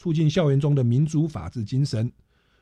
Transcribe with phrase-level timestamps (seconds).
[0.00, 2.10] 促进校园中的民主法治精神。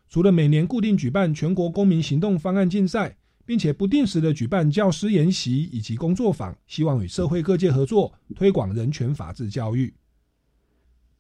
[0.09, 3.17] 除了每年固定举办全国公民行动方案竞赛，
[3.47, 9.95] 并且不定时的举办教师研习以及工作坊，希望与社会各界合作，推广人权法治教育。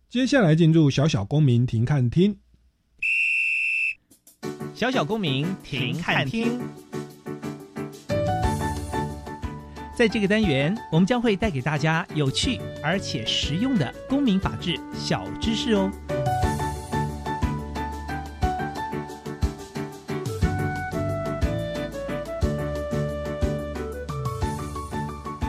[0.08, 2.36] 接下来进入小小公民庭看厅。
[4.74, 6.58] 小小公民庭看厅。
[9.98, 15.90] 在这个单元，我们将会带给大家有趣而且实用的公民法治小知识哦。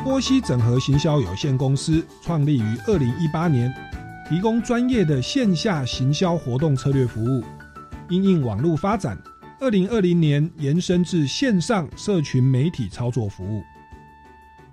[0.03, 3.71] 波西整合行销有限公司创立于二零一八年，
[4.27, 7.43] 提供专业的线下行销活动策略服务。
[8.09, 9.15] 因应网络发展，
[9.59, 13.61] 二零二零年延伸至线上社群媒体操作服务。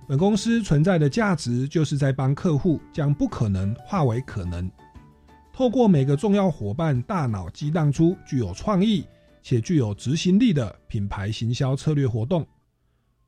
[0.08, 4.70] 本公司存在的价值，就是在帮客户将不可能化为可能，
[5.52, 9.04] 透过每个重要伙伴大脑激荡出具有创意
[9.42, 12.46] 且具有执行力的品牌行销策略活动。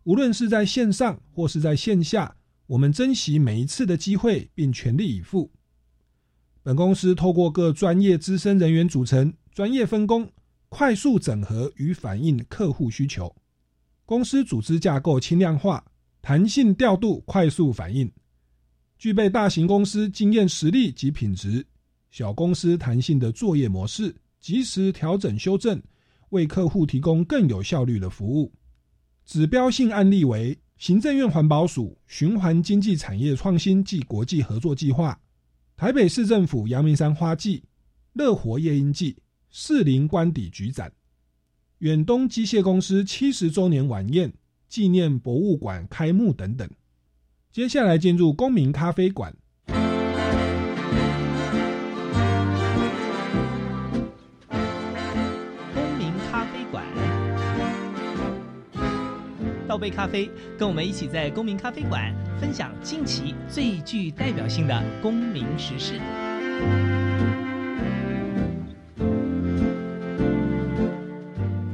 [0.05, 2.33] 无论是在线上或是在线下，
[2.69, 5.51] 我们珍惜每一次的机会，并全力以赴。
[6.63, 10.31] 本公司透过各专业资深人员组成专业分工，
[10.69, 13.35] 快速整合与反映客户需求。
[14.07, 15.85] 公司组织架构轻量化。
[16.29, 18.13] 弹性调度，快速反应，
[18.99, 21.65] 具备大型公司经验实力及品质；
[22.11, 25.83] 小公司弹性的作业模式，及时调整修正，
[26.29, 28.53] 为客户提供更有效率的服务。
[29.25, 35.19] 指标性案例为行政院环保署循环经济产业创新暨国际合作计划、
[35.79, 37.65] 台北市政府阳明山花季、
[38.13, 39.17] 乐活夜莺季、
[39.49, 40.93] 士林官邸局展、
[41.79, 44.31] 远东机械公司七十周年晚宴。
[44.69, 46.69] 纪念博物馆开幕等等，
[47.51, 49.35] 接下来进入公民咖啡馆。
[49.67, 49.77] 公
[55.99, 56.85] 民咖啡馆，
[59.67, 65.99] 倒杯咖啡，跟我们一起在公民咖啡馆分享近期最具代表性的公民时事。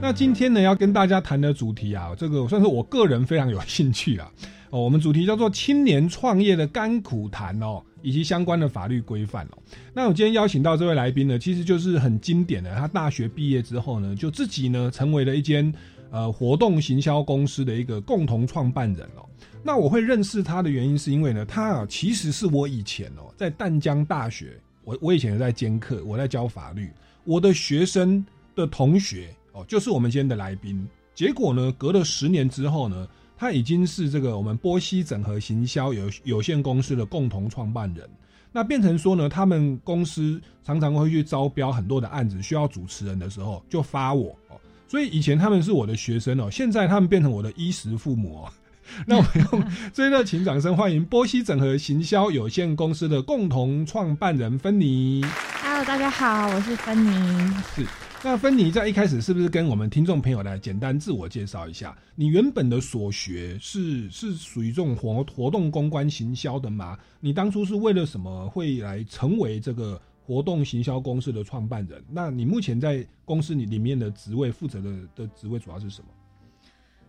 [0.04, 4.30] 那今天呢，要跟大家谈的主题啊，这个算是我个人非常有兴趣啊。
[4.68, 9.58] 哦，我们主题叫做青年创业的甘苦谈哦，以及相关的法律规范哦。
[9.94, 15.72] 那我今天邀请到这位来宾呢，其实就是很经典的，他大学毕业之后呢，就自己呢成为了一间
[16.10, 19.24] 呃活动行销公司的一个共同创办人哦。
[19.62, 26.90] 那我会认识他的原因是因为呢，他啊其实是我以前哦在淡江大学，我我以前在兼课，我在教法律，
[27.24, 28.22] 我的学生
[28.54, 29.34] 的同学。
[29.54, 30.86] 哦，就是我们今天的来宾。
[31.14, 33.06] 结果呢，隔了十年之后呢，
[33.38, 38.08] 他已经是这个我们波西整合行销有有限公司的共同创办人。
[38.50, 44.58] 那变成说呢，他们公司常常会去招标很多的案子，需要主持人的时候就发我哦。
[44.88, 48.52] 所以以前他们是我的学生哦，现在他们变成我的衣食父母哦。
[49.06, 55.24] 那我们用最热情掌声欢迎波西整合行销有限公司的共同创办人芬妮。
[55.62, 57.54] Hello，大家好，我是芬妮。
[57.74, 57.86] 是。
[58.24, 61.94] 那芬妮在一开始是不是跟我们听众朋友来简单自我介绍一下？
[62.14, 66.98] 你原本的所学是是属于这种活活动公关行销的吗？
[67.20, 72.02] 你当初是为了什么会来成为这个活动行销公司的创办人？
[72.08, 76.08] 那你目前在公司里里面的职位负责的的职位主要是什么？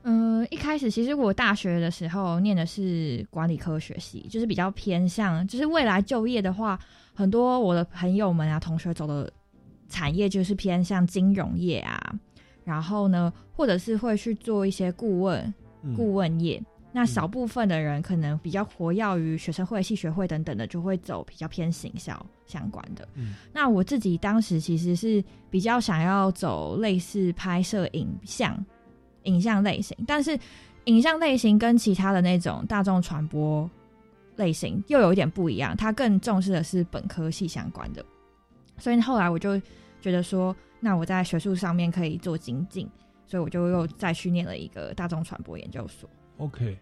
[0.04, 6.78] 嗯，一开始其实我大学的时候念的是管理科学系，就是比较偏向，就是未来就业的话，
[7.14, 9.32] 很多我的朋友们啊、同学走的。
[9.90, 12.14] 产业就是偏向金融业啊，
[12.64, 15.54] 然后呢，或者是会去做一些顾问
[15.96, 16.62] 顾问业。
[16.92, 23.06] 那少部分的人可能比较活跃于学生会、系学会等等的，就会走比较偏行销相关的。
[23.16, 28.66] 嗯那我自己当时其实是比较想要走类似拍摄影像、
[29.24, 30.40] 影像类型，但是
[30.86, 33.70] 影像类型跟其他的那种大众传播
[34.38, 38.06] 类型又有一点不一样，它更重视的是本科系相关的。
[38.77, 39.60] 所以后来我就
[40.01, 42.89] 觉得说，那我在学术上面可以做精进，
[43.25, 46.10] 所以我就又再去念了一个大众传播研究所。
[46.38, 46.77] OK，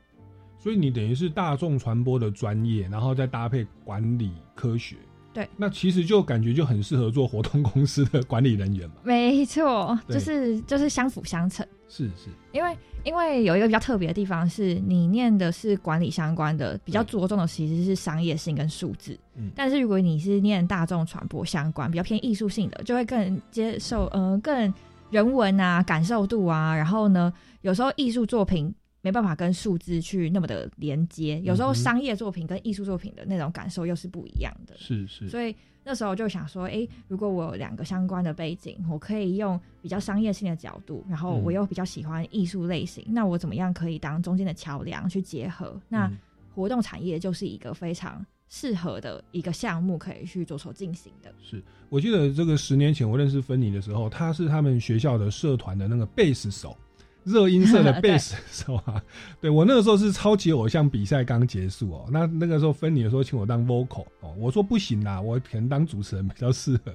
[0.58, 4.98] 所以你等于是大众传播的专业，然后再搭配管理科学。
[5.34, 8.96] 对，那其实就感觉就很适合做活动公司的管理人员嘛。
[9.04, 11.66] 没错，就是就是相辅相成。
[11.90, 19.18] 是是，因为因为有一个比较特别的地方是，你念的是管理相关的，比较着重的其实是商业性跟数字。
[19.36, 24.74] 嗯但是如果你是念大众传播相关，比较偏艺术性的，就会更接受呃更
[25.10, 28.74] 人文啊、感受度啊，然后呢，有时候艺术作品。
[29.04, 34.74] 没办法跟数字去那么的连接，有时候商业作品跟艺术作品的那种感受又是不一样的。
[34.78, 35.54] 是是，所以
[35.84, 45.78] 那时候就想说，诶，如果我有两个相关的背景，我可以用比较商业性的角度，然后嗯我又比较喜欢艺术类型，那我怎么样可以当中间的桥梁去结合？
[45.90, 46.18] 那嗯
[46.56, 51.34] 活动产业就是一个非常适合的一个项目，可以去着手进行的。
[51.42, 56.78] 是我记得这个十年前我认识芬妮的时候，她是他们学校的社团的那个贝斯手，
[57.24, 59.02] 热音社的贝斯手啊。
[59.42, 66.94] 对我那个时候是超级偶像比赛刚结束哦，那那个时候芬妮的时候请我当 vocal 哦，我说不行啦，我可能当主持人比较适合。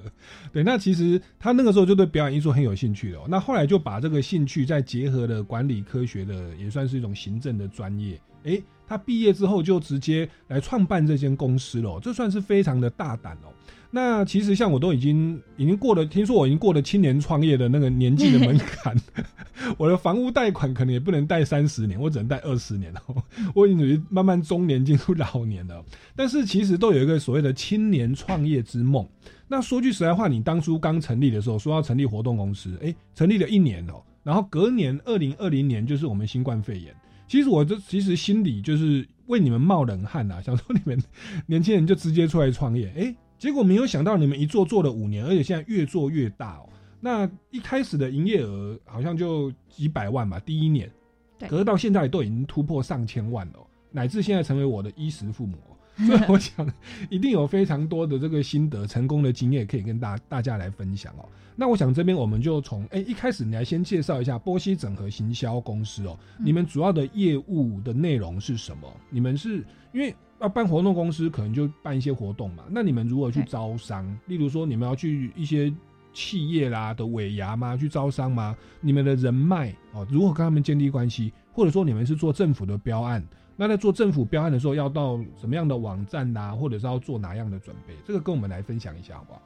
[0.51, 8.19] 对，那其实他那个时候就对表演艺术很有兴趣了哦、那后来就把这个兴趣再结合了管理科学的，也算是一种行政的专业。
[8.43, 13.51] 诶，他毕业之后就直接来创办这间公司了哦，这算是非常的大胆哦。
[13.91, 18.95] 那其实像我都已经已经过了，听说我已经过了青年创业的那个年纪的门槛，
[19.77, 23.15] 我的房屋贷款可能也不能贷三十年，我只能贷二十年哦。
[23.55, 25.83] 我已经属于慢慢中年进入老年了，
[26.15, 29.07] 但是其实都有一个所谓的青年创业之梦。
[29.47, 36.93] 那说句实在话，你当初刚成立的时候说要成立活动公司，诶，成立了一年哦，然后隔年二零二零年就是我们新冠肺炎。
[37.27, 41.01] 其实我这其实心里就是为你们冒冷汗呐、想说你们
[41.47, 46.69] 年轻人就直接出来创业，诶，结果没有想到你们一做做了五年，而且现在越做越大哦。
[46.99, 50.91] 那一开始的营业额好像就几百万吧，第一年，
[51.39, 55.75] 对可是到现在都已经突破上千万了哦、乃至现在成为我的衣食父母哦。
[56.05, 56.65] 所以我想，
[57.09, 61.27] 一定有非常多的这个心得、成功的经验可以跟大大家来分享哦。
[61.57, 68.89] 那我想这边我们就从哎、一开始你来先介绍一下波西整合行销公司哦，嗯你们主要的业务的内容是什么？
[69.09, 72.63] 你们是因为要办活动公司，可能就办一些活动嘛。
[72.69, 74.05] 那你们如何去招商？
[74.27, 75.73] 例如说，你们要去一些
[76.13, 77.75] 企业啦的尾牙吗？
[77.75, 78.55] 去招商吗？
[78.81, 81.33] 你们的人脉哦，如何跟他们建立关系？
[81.51, 83.25] 或者说你们是做政府的标案？
[83.57, 87.93] 那在做政府标案的时候，要到什么样的网站啦、或者是要做哪样的准备？
[88.05, 89.41] 这个跟我们来分享一下好不好？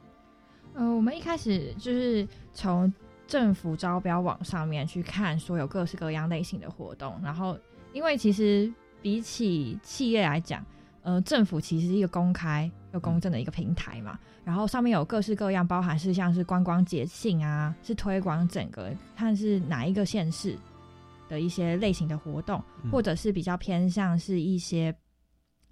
[0.74, 2.92] 呃，我们一开始就是从
[3.26, 7.58] 政府招标网上面去看所有各式各样类型的活动，然后
[7.92, 10.64] 因为其实比起企业来讲，
[11.04, 20.58] 呃，政府其实是一个公开又公正的一个平台嘛，然后上面有各式各样，包含是像是观光节庆啊，是推广整个看是哪一个县市
[21.28, 24.94] 的一些类型的活动，嗯或者是比较偏向是一些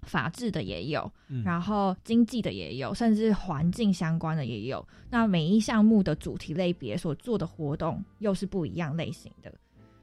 [0.03, 4.87] 法治的也有，嗯然后经济的也有，甚至环境相关的也有。
[5.09, 9.51] 那每一项目的主题类别所做的活动又是不一样类型的。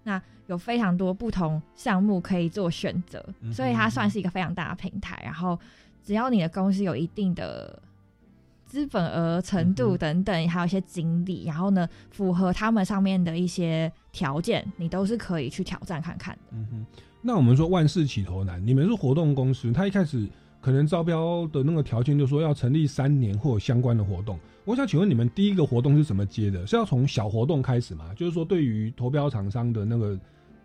[0.02, 5.21] 那有非常多不同项目可以做选择，所以它算是一个非常大的平台。
[5.25, 5.59] 然后
[6.02, 7.80] 只要你的公司有一定的
[8.66, 16.40] 资本额程嗯度等等，还有一些经历，然后呢符合他们上面的一些条件，你都是可以去挑战看看的。
[16.52, 16.87] 嗯哼，
[17.21, 20.26] 那我们说万事起头难，你们是活动公司，他一开始
[20.61, 24.38] 可能招标的那个条件就说要成立三年或相关的活动。
[24.64, 26.67] 我想请问你们第一个活动是怎么接的？
[26.67, 28.12] 是要从小活动开始吗？
[28.14, 30.19] 就是说对于投标厂商的那个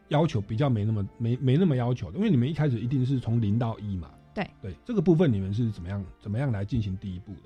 [0.10, 4.12] 要求比较没那么没没那么要求的，因为你们一开始一定是从零到一嘛。
[4.34, 7.42] 对对，这个部分你们是怎么样怎么样来进行第一步的？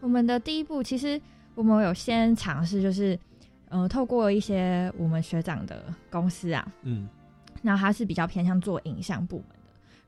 [0.00, 1.20] 我们的第一步，其实
[1.54, 3.18] 我们有先尝试，就是
[3.70, 7.08] 呃，透过一些我们学长的公司啊，嗯
[7.62, 9.55] 然后他是比较偏向做影像部门的，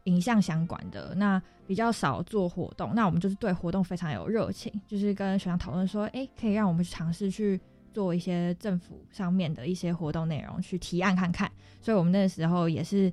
[0.05, 2.93] 影像相关的，那比较少做活动。
[2.95, 7.61] 那我们就是对活动非常有热情，就是跟学长讨论说，哎、可以让我们去尝试去
[7.93, 11.51] 做一些政府上面的一些活动内容，去提案看看。
[11.81, 13.13] 所以我们那时候也是，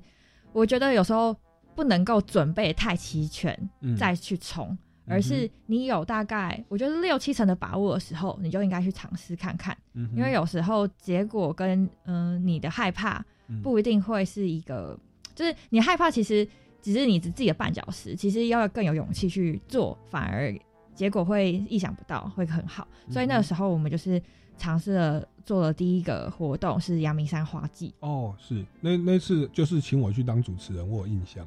[0.52, 1.36] 我觉得有时候
[1.74, 4.76] 不能够准备太齐全，嗯，再去冲，
[5.06, 14.98] 而是你有大概我觉得六七成的把握的时候，你就应该去尝试看看，嗯因为有时候结果跟嗯、呃你的害怕嗯不一定会是一个
[15.34, 16.46] 就是你害怕，其实
[16.86, 20.54] 只是你自己的绊脚石，其实要更有勇气去做，反而
[20.94, 22.86] 结果会意想不到，会很好。
[23.10, 24.22] 所以那个时候我们就是
[24.56, 27.92] 尝试了做了第一个活动，是阳明山花季。
[27.98, 31.44] 哦，是那那次就是请我去当主持人，我有印象。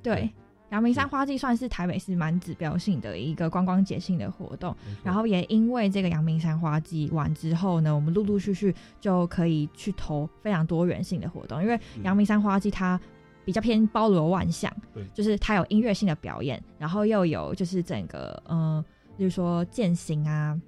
[0.00, 0.30] 对，
[0.70, 4.72] 阳明山花季算是台北市蛮指标性的一个观光节性的活动。
[5.02, 13.00] 然后也因为这个阳明山花季完之后呢，我们陆陆续续就可以去投非常多元性的活动，因为阳明山花季它
[13.46, 18.84] 比较偏包罗万象，对，就是它有音乐性的表演，然后又有就是整个嗯，
[19.18, 20.60] 例如说践行啊，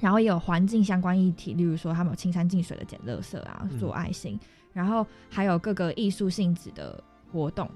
[0.00, 4.36] 然后也有环境相关议题，例如说他们有青山净水的捡垃圾啊，做爱心，
[4.72, 7.00] 然后还有各个艺术性质的
[7.32, 7.70] 活动，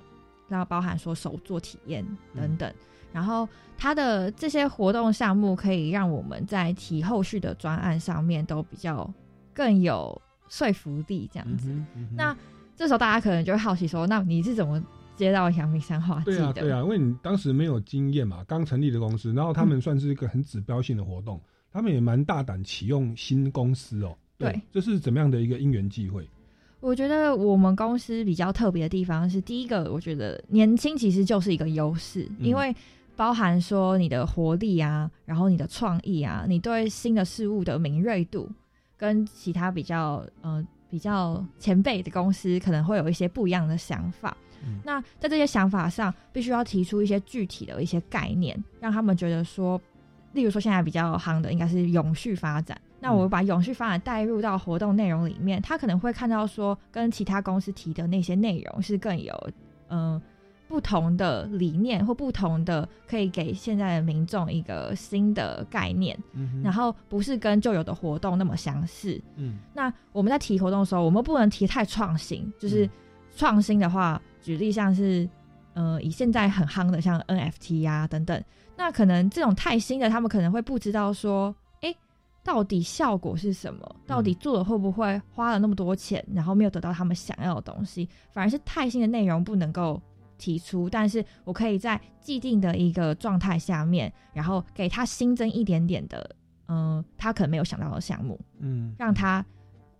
[0.49, 2.75] 然后包含说手作体验等等。
[3.13, 3.49] 然后
[3.79, 9.09] 它的这些活动项目可以让我们在提后续的专案上面都比较
[9.53, 11.73] 更有说服力，这样子。
[12.17, 12.37] 那
[12.77, 14.83] 这时候大家可能就会好奇说：“那你是怎么
[15.15, 21.41] 接到阳明山画季的？”对啊，对啊，因为你当时没有经验嘛，刚成立的公司，然后他们算是一个很指标性的活动，
[21.73, 24.17] 他们也蛮大胆启用新公司哦。
[24.37, 26.29] 对，这是怎么样的一个因缘际会？
[26.81, 32.75] 我觉得我们公司比较特别的地方是，第一个，我觉得年轻其实就是一个优势，因为
[33.15, 38.51] 包含说你的活力啊，然后你的创意啊，你对新的事物的敏锐度，
[38.97, 40.67] 跟其他比较呃。
[40.95, 44.37] 比较前辈的公司可能会有一些不一样的想法，
[44.85, 49.81] 那在这些想法上，必须要提出一些具体的一些概念，让他们觉得说，
[50.35, 59.51] 例如说现在比较夯的应该是永续发展，那我把永续发展带入到活动内容里面，他可能会看到说，跟其他公司提的那些内容是更有
[59.89, 60.23] 嗯。
[60.75, 66.19] 不同的理念或不同的，可以给现在的民众一个新的概念，
[66.65, 69.23] 然后不是跟旧有的活动那么相似。
[69.37, 72.53] 嗯，那我们在提活动的时候，我们不能提太创新。
[72.59, 72.91] 就是
[73.37, 75.29] 创新的话，举例像是，
[75.75, 78.43] 呃，以现在很夯的像 NFT 呀等等，
[78.77, 81.95] 那可能这种太新的，他们可能会不知道说，哎，
[82.43, 83.97] 到底效果是什么？
[84.09, 88.09] 到底做了会不会花了那么多钱，然后没有得到他们想要的东西？
[88.33, 90.03] 反而是太新的内容不能够。
[90.45, 96.37] 提出，但是我可以在既定的一个状态下面，然后给他新增一点点的，
[96.69, 99.45] 嗯，他可能没有想到的项目，嗯，让他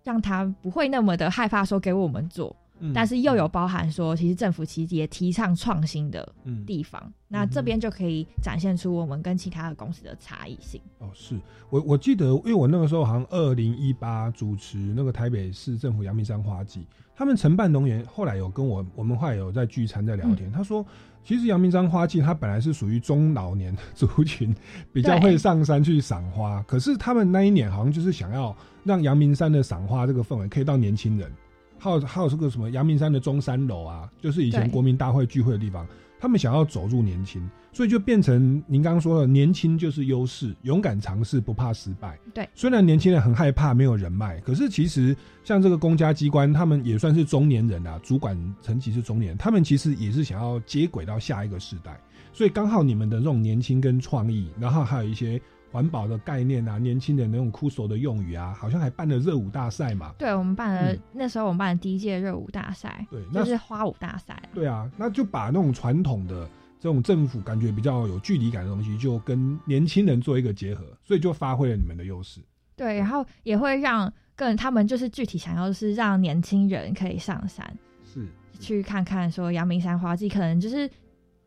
[0.03, 2.55] 让他不会那么的害怕说给我们做。
[2.93, 6.29] 但是又有包含说，其实政府其实也提倡创新的
[6.67, 10.79] 地方，那这边就可以展现出我们跟其他的公司的差异性。
[10.99, 16.87] 哦，是我我记得，因为我那个时候好像二零一八主持那个台北市政府阳明山花季，
[17.17, 20.85] 他们承办农园后来有跟我我们后来有在聚餐在聊天，他说，
[21.25, 24.55] 其实阳明山花季它本来是属于中老年族群
[24.93, 31.31] 比较会上山去赏花，可是他们那一年好像就是想要让阳明山的赏花这个氛围可以到年轻人。
[31.79, 35.87] 还有还有这个什么阳明山的中山楼啊，就是以前国民大会聚会的地方。
[36.21, 42.19] 他们想要走入年轻，所以就变成您刚刚说的，年轻就是优势，勇敢尝试，不怕失败。
[42.33, 52.01] 对，虽然年轻人很害怕没有人脉，可是其实像这个公家机关，他们也算是中年人啊，主管层级是中年，他们其实也是想要接轨到下一个时代。
[52.33, 55.41] 所以刚好你们的这种年轻跟创意，然后还有一些。
[55.75, 60.15] 环保的概念啊，年轻人那种酷手的用语啊，好像还办了热舞大赛嘛。
[60.17, 64.41] 对，我们办了那时候我们办的第一届热舞大赛，对，那是花舞大赛。
[64.55, 72.41] 对啊，那就把那种传统的这种政府感觉比较有距离感的东西，就跟年轻人做一个结合，所以就发挥了你们的优势。
[72.77, 78.25] 对，然后也会让更他们就是具体想要是让年轻人可以上山，是
[78.61, 80.89] 去看看说阳明山花季，可能就是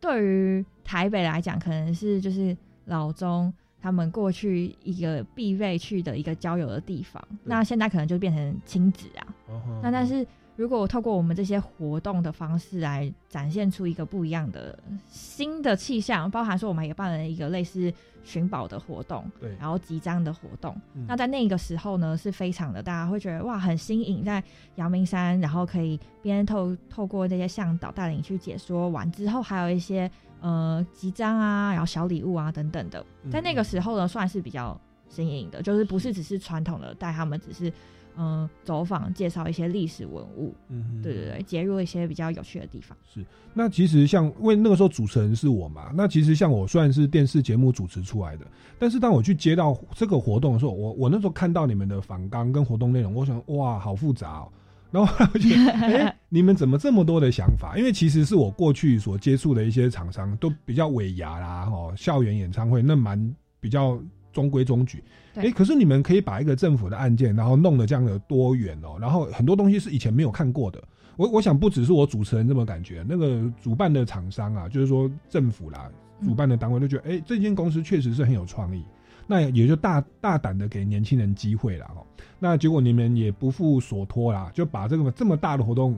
[0.01, 3.53] 对于台北来讲，可能是就是老中。
[3.81, 9.27] 他们过去一个必备去的一个交友的地方，那现在可能就变成亲子啊。
[9.81, 10.25] 那但是
[10.57, 20.75] 如果我透过我们这些活动的方式来展现出一个不一样的新的气象，包含说我们也办了一个类似寻宝的活动，对，然后集章的活动。
[21.07, 24.43] 那在那个时候呢，是非常的大家会觉得哇，很新颖，在
[24.75, 30.11] 阳明山，然后可以边透透过这些向导带领去解说完之后，还有一些。
[30.39, 37.73] 呃，集章啊，然后小礼物啊，等等的，在那个时候呢，算是比较新颖的，就是不是只是传统的带他们，只是
[38.17, 42.97] 嗯走访介绍一些历史文物，嗯，对对对，接入一些比较有趣的地方。
[43.13, 48.45] 是，那其实像因为那个时候主持人是我嘛，那其实像我虽然是电视节目主持出来的，
[48.79, 54.51] 但是当我去接到这个活动的时候，我我那时候看到你们的访纲跟活动内容，我想哇，好复杂哦。
[54.89, 57.77] 然后我觉得，哎， 你们怎么这么多的想法？
[57.77, 65.03] 因为其实是我过去所接触的一些厂商都比较尾牙啦，哦，校园演唱会那蛮比较中规中矩。
[65.37, 70.81] 哎，可是你们可以把一个政府的案件，然后弄得这样的多元哦，然后很多东西是以前没有看过的。
[71.15, 75.89] 我我想不只是我主持人这么感觉，那个主办的厂商啊，就是说政府啦，
[76.23, 78.83] 主办的单位都觉得，哎、这间公司确实是很有创意，
[79.25, 81.89] 那也就大大胆的给年轻人机会啦。
[81.95, 82.05] 哦。
[82.39, 85.97] 那结果你们也不负所托啦，就把这个这么大的活动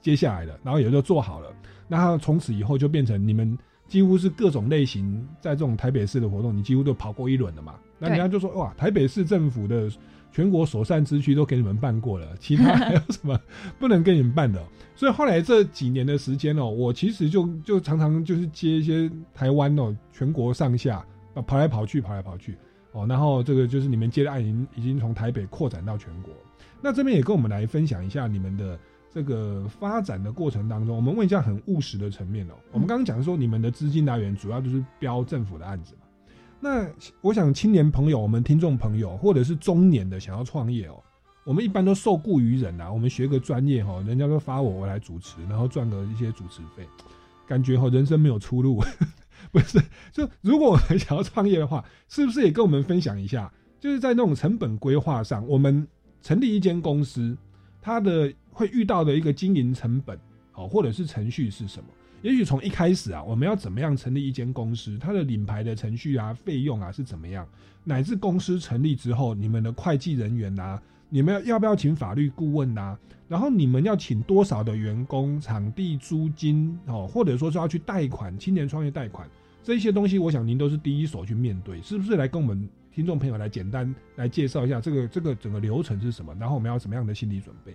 [0.00, 1.52] 接下来了，然后也就做好了。
[1.88, 7.74] 那从此以后就变成你们几乎是各种类型，在这种台北市的活动，你几乎都跑过一轮了嘛。
[8.00, 9.88] 那人家就说哇，台北市政府的
[10.32, 13.38] 全国所善之区都给你们办过了， 其他 还有什么
[13.78, 14.64] 不能给你们办的哦？
[14.96, 21.04] 所以后来这几年的时间哦，我其实就就常常就是接一些台湾哦，全国上下
[21.34, 22.56] 啊跑来跑去，跑来跑去
[22.92, 26.32] 哦，然后这个就是你们接的案已经已经从台北扩展到全国。
[26.82, 28.78] 那这边也跟我们来分享一下你们的
[29.12, 32.54] 这个发展的过程当中，我们问一下很务实的层面哦。
[32.72, 35.99] 我们刚刚讲说你们的资金来源主要就是标政府的案子嘛。
[36.62, 36.86] 那
[37.22, 41.02] 我想青年朋友、我们听众朋友，或者是中年的想要创业哦，
[41.44, 42.92] 我们一般都受雇于人啊。
[42.92, 46.86] 我们学个专业哈，人家都发我我来主持，然后赚个一些主持费，
[47.48, 48.82] 感觉哈人生没有出路。
[49.50, 53.50] 不是，就如果我们想要创业的话，是不是也跟我们分享一下？
[53.80, 55.88] 就是在那种成本规划上，我们
[56.20, 57.34] 成立一间公司，
[57.80, 60.20] 它的会遇到的一个经营成本，
[60.52, 61.88] 好，或者是程序是什么？
[62.22, 67.46] 也许从一开始啊，我们要怎么样成立一间公司，它的领牌的程序啊、费用啊是怎么样，
[67.82, 72.98] 乃至公司成立之后，你们的会计人员啊，你们要要不要请法律顾问啊？
[73.26, 79.26] 然后你们要请多少的员工、场地租金哦，或者说是要去贷款、青年创业贷款
[79.62, 82.16] 这些东西，我想您都是第一手去面对，是不是？
[82.16, 87.74] 来跟我们听众朋友来简单来介绍一下这个这个整个流程是什么，然后我们要什么样的心理准备？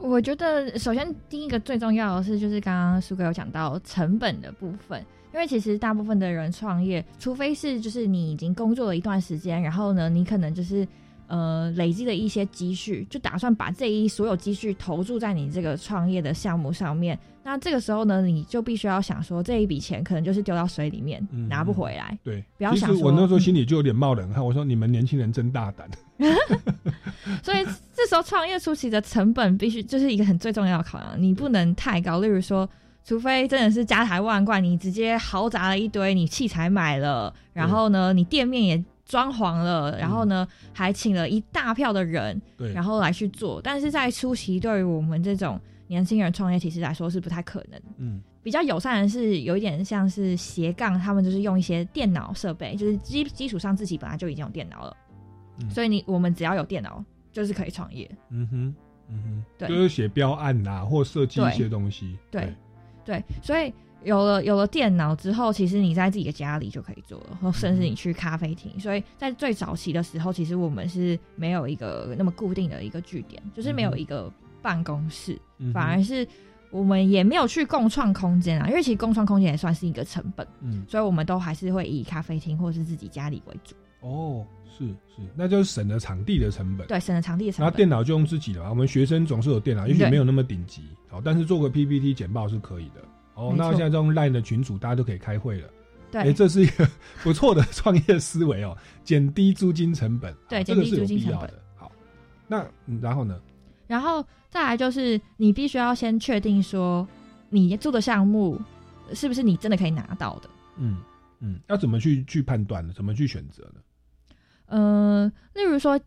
[0.00, 10.86] 我觉得首先第一个最重要的是，就是刚刚苏哥有讲到成本的部分，因为其实大部分的人创业，除非是就是你已经工作了一段时间，然后呢，你可能就是
[11.28, 17.18] 呃累积了一些积蓄，就打算把这一所有积蓄投注在你这个创业的项目上面。
[17.42, 22.16] 那这个时候呢，你就必须要想说，这一笔钱可能就是丢到水里面，嗯拿不回来。
[22.22, 25.88] 对，不要想其实我那时候心里就有点冒冷汗，我说你们年轻人真大胆。
[27.42, 27.64] 所以
[28.02, 32.20] 这时候创业初期的成本必须就是一个很最重要的考量，你不能太高。
[32.20, 32.66] 例如说，
[33.04, 43.60] 除非真的是家财万贯，你直接豪砸了一堆，你器材买了，然后呢，你店面也装潢了，然后呢，还请了一大票的人，对，然后来去做。
[43.62, 47.80] 但是在初期，对于我们这种年轻人创业，其实来说是不太可能。
[47.98, 54.96] 嗯比较友善的是有一点像是斜杠，他们就是用一些电脑设备，就是基基础上自己本来就已经有电脑了，
[55.58, 58.10] 嗯所以你我们只要有电脑就是可以创业。
[58.30, 58.74] 嗯哼
[59.08, 62.16] 嗯哼，对就是写标案呐、或设计一些东西。
[62.30, 62.52] 对
[63.04, 63.72] 对，所以
[64.04, 68.78] 有了有了电脑之后，其实你在自己的家里就可以做了，或甚至你去咖啡厅。
[68.78, 76.26] 所以在最早期的时候，其实我们是没有一个那么固定的一个据点，就是没有一个办公室，嗯反而是
[76.70, 83.74] 我们也没有去共创空间啊，因为其实共创空间也算是一个成本，嗯所以我们都还是会以咖啡厅或是自己家里为主。
[84.02, 84.46] 哦
[84.80, 86.86] 是是，那就是省了场地的成本。
[86.86, 87.64] 对，省了场地的成本。
[87.64, 93.02] 然后电脑就用自己的嘛，我们学生总是有电脑，也许没有那么顶级，好，但是做个 PPT 简报是可以的。
[93.34, 95.68] 哦，那现在这种 LINE 的群组，大家都可以开会了。
[96.12, 96.88] 哎、对这是一个
[97.22, 101.50] 不错的创业思维哦，减低租金成本，对减低租金成本。
[101.76, 101.92] 好，
[102.48, 103.38] 那、嗯、然后呢？
[103.86, 107.06] 然后再来就是你必须要先确定说
[107.48, 108.60] 你做的项目
[109.14, 110.50] 是不是你真的可以拿到的。
[110.78, 110.98] 嗯
[111.38, 112.92] 嗯，要怎么去去判断呢？
[112.96, 113.80] 怎么去选择呢？
[114.70, 116.00] 呃，例如说，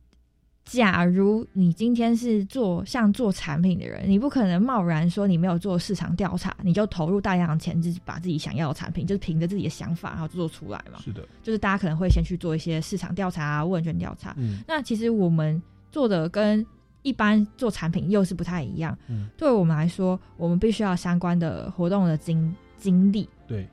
[0.64, 10.98] 假如你今天是做像做产品的人，你不可能贸然说你没有做市场调查，你就投入大量的钱，就是把自己想要的产品，就是凭着自己的想法然后做出来嘛。
[11.04, 14.34] 是的，就是大家可能会先去做一些市场调查啊、问卷调查。
[14.38, 16.66] 嗯那其实我们做的跟
[17.02, 18.98] 一般做产品又是不太一样。
[19.10, 23.28] 嗯，对我们来说，我们必须要相关的活动的经经历。
[23.46, 23.68] 对，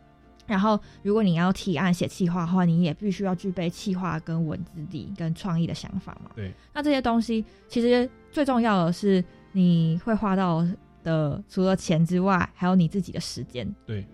[0.51, 6.33] 然后，如果你要提案写企划的话，你也必须要具备企划跟文字力跟创意的想法嘛。
[6.35, 10.67] 对，那这些东西其实最重要的是你会花到
[11.05, 13.73] 的，除了钱之外，还有你自己的时间。
[13.87, 14.05] 对，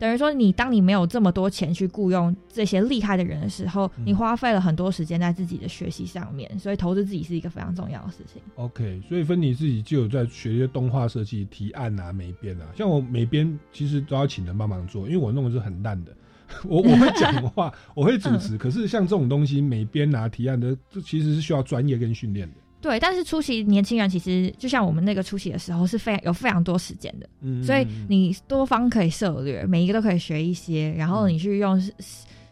[0.00, 8.40] 等于说，你当你没有这么多钱去雇佣这些厉害的人的时候，嗯你花费了很多时间在自己的学习上面，所以投资自己是一个非常重要的事情。
[8.54, 12.64] OK，所以芬妮自己就有在学一些动画设计、提案啊、美编啊。
[12.74, 16.16] 像我美编其实都要请人帮忙做，因为我弄的是很烂的。
[16.66, 22.54] 我我会讲话，我会主持， 可是像这种东西美编啊、提案的，这其实是需要专业跟训练的。
[22.80, 31.92] 对，但是出席年轻人其实就像我们那个出席的时候是非常有非常多时间的，嗯，所以你多方可以涉略，每一个都可以学一些，然后你去用时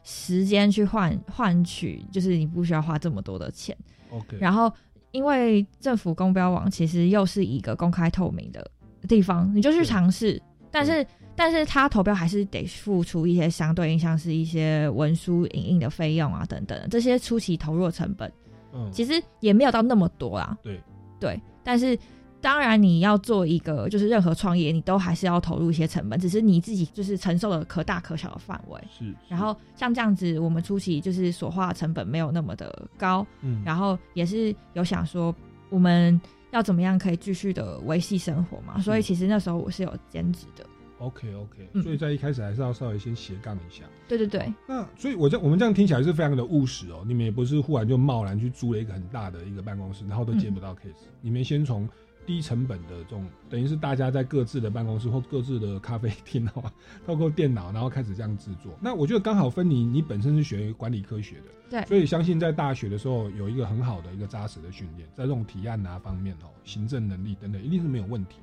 [0.05, 3.77] 时间去换换取，就是你不需要花这么多的钱。
[4.11, 4.73] OK，然后，
[5.11, 8.71] 因为政府公标网其实又是一个公开透明的
[9.07, 10.41] 地方，你就去尝试。
[10.71, 18.31] 但是，但是他投标还是得付出一些相对应，像是一些文书影印的费用啊等等，这些初期投入成本，
[18.73, 20.57] 嗯，其实也没有到那么多啦。
[20.63, 20.81] 对
[21.21, 21.99] 对，但是
[22.41, 28.81] 当然你要做一个，就是任何创业，你都还是要投入一些成本，只是你自己就是承受的可大可小的范围。
[28.97, 35.35] 是，然后像这样子，我们初期就是所花的成本没有那么的高，嗯，然后也是有想说
[35.69, 36.21] 我们
[36.53, 40.65] 要怎么样可以继续的维系生活嘛，所以其实那时候我是有兼职的。
[40.99, 43.85] OK OK，、嗯所以在一开始还是要稍微先斜杠一下。
[44.09, 51.89] 对对对，那所以我这我们这样听起来是非常的务实哦，你们也不是忽然就贸然去租了一个很大的一个办公室，然后都接不到 case，、你们先从
[52.27, 56.65] 低成本的这种，等于是大家在各自的办公室或各自的咖啡厅哦，
[57.07, 58.73] 透过电脑然后开始这样制作。
[58.81, 68.37] 那我觉得刚好芬妮你本身是学管理科学的，对所以相信在大学的时候有一个很好的一个扎实的训练，在这种提案啊方面哦，行政能力等等一定是没有问题。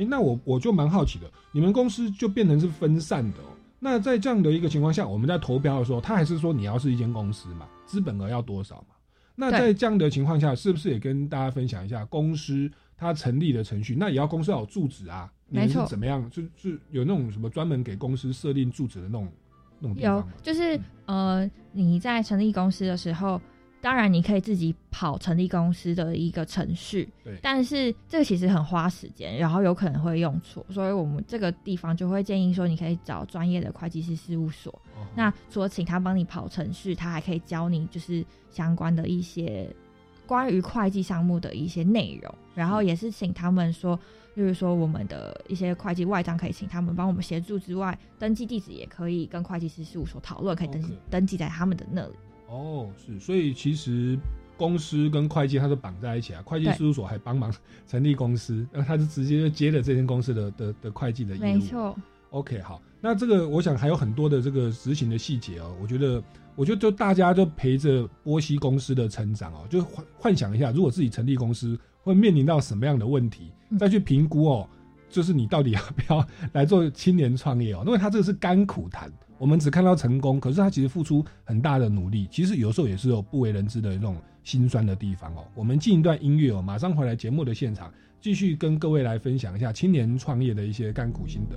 [0.00, 3.52] 诶，那我我就蛮好奇的，你们公司就变成是分散的哦。
[3.78, 8.94] 那在这样的一个情况下，我们在投标的时候，他还是说你要是一间公司嘛，资本额要多少嘛？
[9.36, 13.94] 那在这样的情况下，是不是也跟大家分享一下公司它成立的程序？
[13.94, 16.28] 那也要公司要有住址啊，你们是怎么样？
[16.30, 19.28] 就是有那种什么专门给公司设定住址的那种
[19.78, 20.24] 那种地方有？
[20.42, 23.38] 就是呃你在成立公司的时候。
[23.82, 39.66] 当然，你可以自己跑成立公司的一个程序，对但是这个其实很花时间，然后有可能会用错，所以我们这个地方就会建议说，你可以找专业的会计师事务所，哦那除了请他帮你跑程序，他还可以教你就是相关的一些
[40.26, 43.98] 关于会计项目的一些内容，然后也是请他们说，
[44.34, 52.12] 例如说我们的一些会计外账可以请他们帮我们协助之外，登记地址也可以跟会计师事务所讨论，可以登记登记在他们的那里。
[52.50, 54.18] 哦，是，所以其实
[54.56, 57.54] 公司跟会计它是绑在一起啊，会计事务所还帮忙
[57.86, 61.42] 成立公司，然后他就直接就接了这间公司的的的会计的业务。
[61.44, 61.96] 没错
[62.30, 65.74] ，OK，好，那这个我想还有很多的这个执行的细节哦。
[65.80, 66.22] 我觉得，
[66.56, 74.68] 我觉得就大家就陪着波西公司的成长哦，就幻幻想一下，如果自己成立公司会面临到什么样的问题，嗯再去评估哦，
[75.08, 79.10] 就是你到底要不要 来做青年创业哦，因为他这个是甘苦谈，
[79.40, 85.42] 我们只看到成功，可是他其实付出很大的努力，其实有时候也是有不为人知的那种心酸的地方哦。
[85.54, 91.56] 我们进一段音乐哦，马上回来节目的现场，继续跟各位来分享一下青年创业的一些甘苦心得。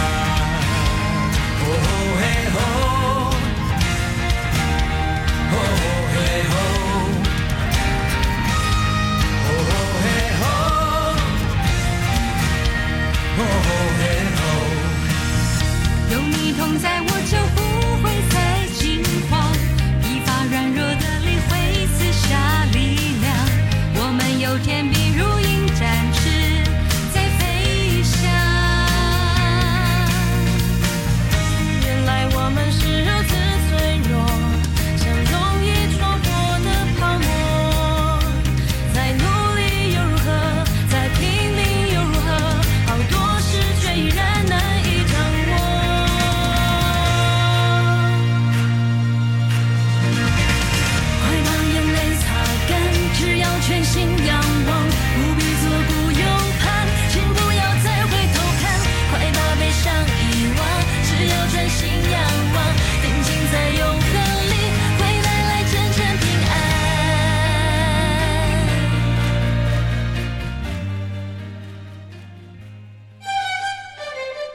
[16.31, 17.61] 你同在，我就不
[18.01, 18.50] 会猜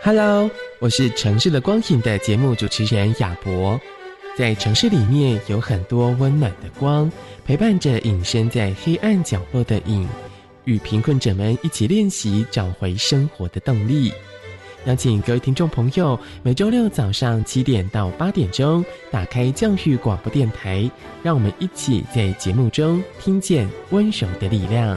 [0.07, 3.77] Hello，我是城市的光影的节目主持人亚博。
[4.37, 7.11] 在城市里面有很多温暖的光，
[7.45, 10.07] 陪伴着隐身在黑暗角落的影，
[10.63, 14.13] 与贫困者们一起练习找回生活的动力。
[14.85, 20.89] 邀请各位听众朋友，每周六早上七点到八点钟，打开教育广播电台，
[21.21, 24.97] 让我们一起在节目中听见温柔的力量。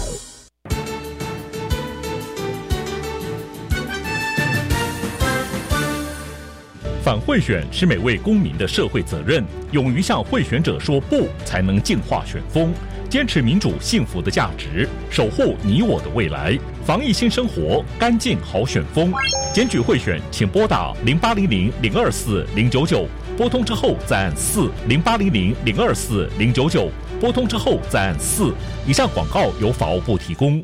[7.25, 12.73] 贿选是每位公民的社会责任，勇于向贿选者说不，才能净化选风，
[13.09, 16.57] 坚持民主幸福的价值，守护你我的未来。
[16.83, 19.13] 防疫新生活，干净好选风。
[19.53, 23.05] 检举贿选，请拨打零八零零零二四零九九，
[23.37, 28.51] 拨通之后再按四零八零零零二四零九九，拨通之后再按四。
[28.87, 30.63] 以上广告由法务部提供。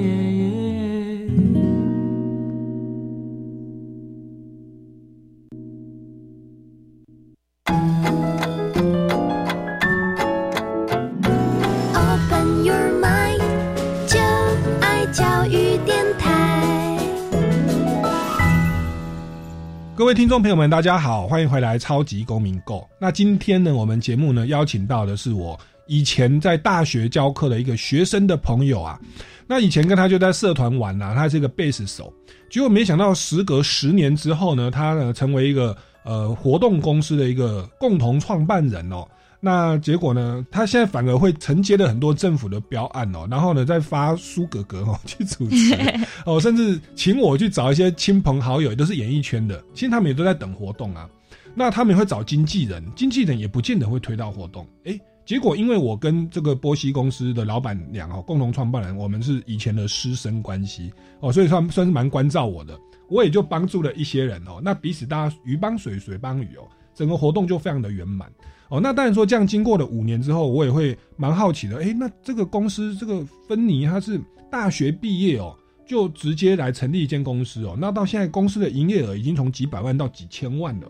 [20.11, 22.79] 位听众朋友们，大家好，欢迎回来《超级公民购》。
[22.99, 28.99] 那今天呢，我们节目呢邀请到的是我以前在大学教课的一个学生的朋友啊。
[29.47, 32.13] 那以前跟他就在社团玩啊，他是一个贝斯手，
[32.49, 39.07] 结果没想到时隔十年之后呢，他呢成为一个呃活动公司的一个共同创办人哦。
[39.43, 40.45] 那结果呢？
[40.51, 45.75] 他现在反而会承接了很多政府的标案哦，然后呢，再发苏格格哦 去主持
[46.27, 51.09] 哦，甚至请我去找一些亲朋好友，也都是演艺圈的，其实他们也都在等活动啊。
[51.55, 54.65] 那他们也会找经纪人，经纪人也不见得会推到活动。
[54.83, 64.61] 诶，结果因为我跟这个波西公司的老板娘哦，共同创办人，我们是以前的师生关系哦，所以算算是蛮关照我的，我也就帮助了一些人哦。
[64.63, 68.31] 那彼此大家鱼帮水，水帮鱼哦，整个活动就非常的圆满。
[68.69, 71.75] 哦，那当然说这样经过了五年之后，我也会蛮好奇的。
[71.79, 74.17] 诶，那这个公司这个芬尼他是
[74.49, 75.53] 大学毕业哦，
[75.85, 77.75] 就直接来成立一间公司哦。
[77.77, 80.87] 那到现在公司的营业额已经从几百万到几千万了、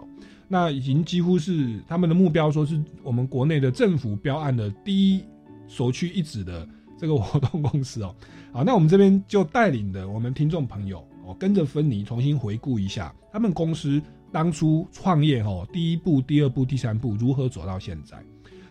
[0.48, 5.24] 那已经几乎是他们的目标，说是我们国内的政府标案的第一
[5.68, 6.68] 首屈一指的
[7.00, 8.16] 这个活动公司哦。
[8.54, 14.00] 好，那我们这边就带领的我们听众朋友哦，跟着芬尼重新回顾一下他们公司。
[14.32, 18.18] 当初创业哦，第一步、第二步、第三步如何走到现在？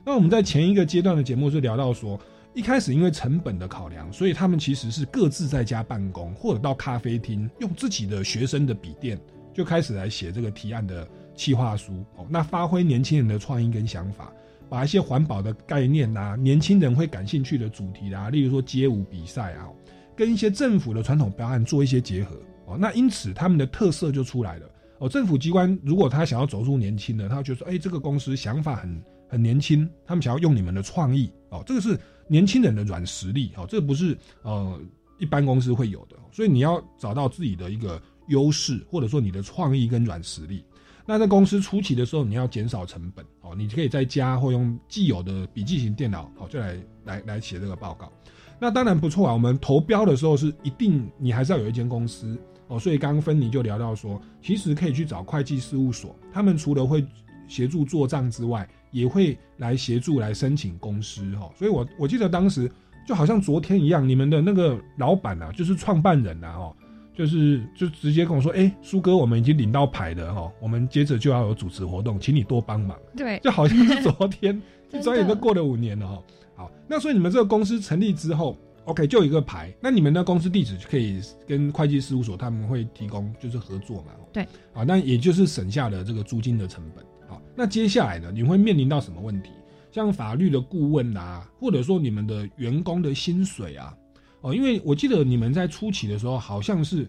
[0.05, 2.19] 那我们在前一个阶段的节目是聊到说，
[2.55, 9.21] 一开始因为成本的考量，所以他们其实是各自在家办公，或者到咖啡厅用自己的学生的笔电
[9.53, 12.27] 就开始来写这个提案的企划书哦。
[12.31, 14.33] 那发挥年轻人的创意跟想法，
[14.71, 19.69] 把一些环保的概念啊、年轻人会感兴趣的主题啊，例如说街舞比赛啊，
[20.17, 22.79] 跟一些政府的传统标案做一些结合哦。
[22.81, 24.70] 那因此他们的特色就出来了。
[25.01, 34.79] 哦，政府机关如果他想要走入年轻的，他觉得说，哎，这个公司想法很很年轻，他们想要用你们的创意，哦，这个是年轻人的软实力，哦，这不是呃
[35.19, 40.63] 一般公司会有的，所以你要找到自己的一个优势，或者说你的创意跟软实力。
[41.07, 48.13] 那在公司初期的时候，你要减少成本，哦，你可以在家或用既有的笔记型电脑，哦，就来来来写这个报告。
[48.61, 52.39] 那当然不错啊，我们投标的时候是一定你还是要有一间公司。
[52.71, 57.05] 哦，所以刚刚芬妮就聊到说，其实可以去找会计事务所，他们除了会
[57.49, 61.51] 协助做账之外，也会来协助来申请公司哈。
[61.59, 62.71] 所以我我记得当时
[63.05, 66.77] 就好像昨天一样，你们的那个老板啊，就是创办人啊，哦，
[67.13, 72.97] 就是就直接跟我说，哎，苏哥，我们已经领到牌了哈，我们接着就要有主持活动，请你多帮忙。
[73.17, 74.63] 对，就好像是昨天，
[74.95, 76.23] 一转眼都过了五年了哈。
[76.55, 78.57] 好，那所以你们这个公司成立之后。
[78.91, 84.09] OK，就有一个牌，那你们的公司地址可以跟会计事务所他们会提供，就是合作嘛。
[84.33, 84.43] 对，
[84.75, 87.05] 啊，那也就是省下了这个租金的成本。
[87.29, 89.51] 好，那接下来呢，你会面临到什么问题？
[89.93, 93.97] 像法律的顾问啊，或者说你们的员工的薪水啊，
[94.41, 97.09] 哦，因为我记得你们在初期的时候，好像是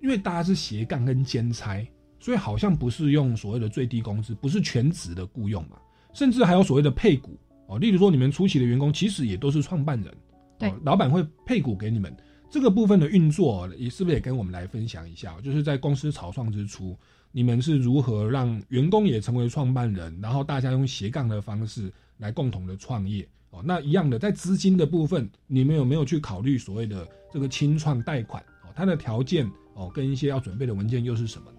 [0.00, 1.86] 因为大家是斜杠跟兼差，
[2.18, 5.76] 所以好像不是用所谓的最低工资，不是全职的雇佣嘛，
[6.14, 7.78] 甚至还有所谓的配股哦。
[7.78, 10.14] 例如说，你们初期的员工其实也都是创办人，
[10.60, 12.14] 对，老板会配股给你们。
[12.50, 15.40] 这个部分的运作，也是不是也跟我们来分享一下？
[15.40, 16.96] 就是在公司草创之初，
[17.32, 23.62] 你们是如何让员工也成为创办人，然后大家用斜杠的方式来共同的创业哦？
[23.64, 28.68] 那一样的，在资金的部分，你们有没有去考虑所谓的这个清创贷款哦？
[28.74, 31.58] 它的条件哦，跟一些要准备的文件又是什么呢？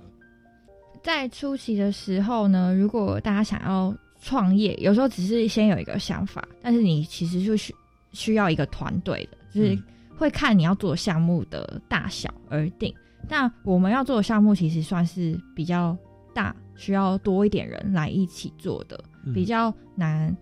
[1.02, 7.74] 在初期的时候呢，如果大家想要创业，有时候只是先有一个想法，但是你其实就需
[8.12, 9.78] 需要一个团队的，就是。
[10.18, 12.94] 会看你要做项目的大小而定，
[13.28, 15.98] 但我们要做的项目其实算是比较
[16.32, 20.38] 大，需要多一点人来一起做的，比较难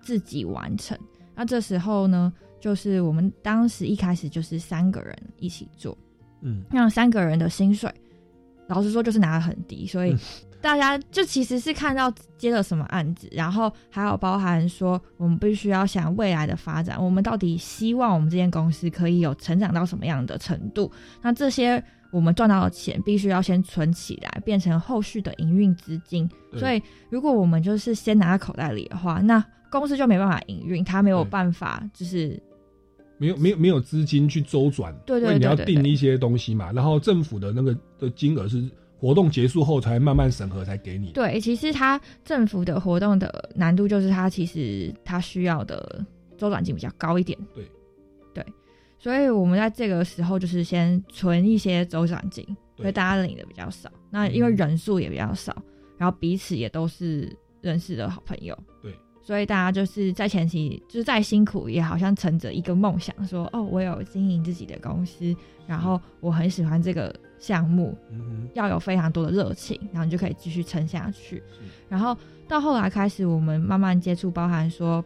[0.00, 0.96] 自己完成。
[1.34, 5.98] 那这时候呢，就是我们当时一开始就是三个人一起做，
[6.42, 7.92] 嗯，那三个人的薪水，
[8.68, 10.16] 老实说就是拿的很低，所以。
[10.60, 20.90] 大家就其实是看到接了什么案子，然后还有包含说，我们必须要想未来的发展，我们到底希望我们这间公司可以有成长到什么样的程度？
[21.22, 26.28] 那这些我们赚到的钱，必须要先存起来，变成后续的营运资金。
[26.56, 32.42] 所以，如果我们就是先拿在口袋里的话，那公司就没办法营运，它没有办法就是
[33.16, 34.92] 没有没有没有资金去周转。
[35.06, 38.68] 对对对，你要定一些东西嘛，然后政府的那个的金额是。
[38.98, 41.12] 活动结束后才慢慢审核才给你。
[41.12, 46.04] 对，其实它政府的活动的难度就是它其实它需要的
[46.36, 47.38] 周转金比较高一点。
[47.54, 47.64] 对，
[48.34, 48.44] 对，
[48.98, 52.44] 所以我们在这个时候就是先存一些周转金，
[52.76, 55.56] 因为大家领的比较少，那因为人数也比较少，
[55.96, 58.58] 然后彼此也都是认识的好朋友。
[58.82, 58.92] 对。
[59.28, 65.36] 所以大家就是在前期，就是再辛苦，也好像乘着一个梦想，说哦，我有经营自己的公司，
[65.66, 67.94] 然后我很喜欢这个项目，
[68.54, 71.42] 要有非常多的热情，然后你就可以继续撑下去。
[71.90, 72.16] 然后
[72.48, 75.04] 到后来开始，我们慢慢接触，包含说，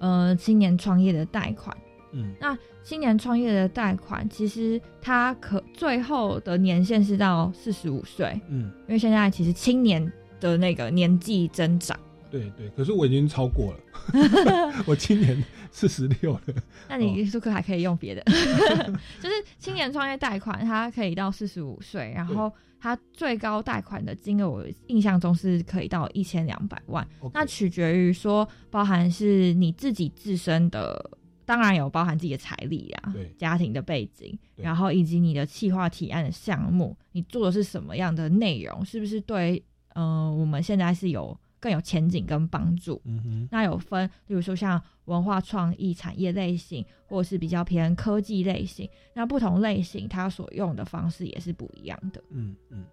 [0.00, 1.74] 呃，青年创业的贷款。
[2.12, 8.38] 嗯，那青年创业的贷款，其实它可最后的年限是到四十五岁。
[8.50, 11.98] 嗯，因为现在其实青年的那个年纪增长。
[12.30, 13.80] 对对，可是我已经超过了，
[14.86, 16.40] 我今年四十六了。
[16.88, 18.22] 那你是不是还可以用别的？
[19.20, 27.06] 就是青年创业贷款，它可以到四十五岁，然后它最高贷款的金额，我印象中是可以到一千两百万。
[27.32, 31.10] 那取决于说，包含是你自己自身的，
[31.44, 39.62] 当然有包含自己的财力啊，家庭的背景，然后以及你的企划提案的项目，你做的是什么样的内容，是不是对？
[39.94, 41.38] 嗯，我们现在是有。
[41.60, 43.00] 更有前景跟帮助。
[43.04, 48.88] 嗯哼，那有分，比如说像文化创意产业类型，或者是比较偏科技类型。
[49.14, 52.22] 那不同类型，它所用的方式也是不一样的。
[52.30, 52.84] 嗯嗯。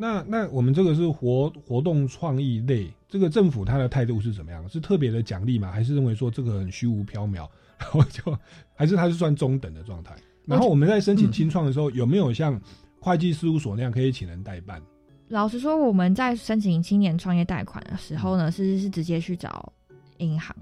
[0.00, 4.68] 那那我们这个是活活动创意类，这个政府它的态度是怎么样？
[4.68, 5.72] 是特别的奖励吗？
[5.72, 7.48] 还是认为说这个很虚无缥缈？
[7.78, 8.38] 然后就
[8.74, 10.14] 还是它是算中等的状态？
[10.46, 12.60] 然后我们在申请清创的时候，有没有像
[13.00, 14.80] 会计事务所那样可以请人代办？
[15.28, 19.72] 老实说，我们在申请青年创业贷款的时候呢，是是直接去找
[20.18, 20.56] 银行。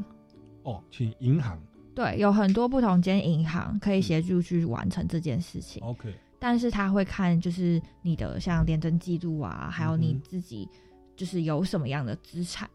[0.64, 1.58] 哦，请银行。
[1.94, 5.82] 对，有很多不同间银行可以协助去完成这件事情。
[5.84, 6.12] OK。
[6.38, 10.68] 但是他会看，就是你的像廉政记录啊，还有你自己
[11.16, 12.68] 就是有什么样的资产。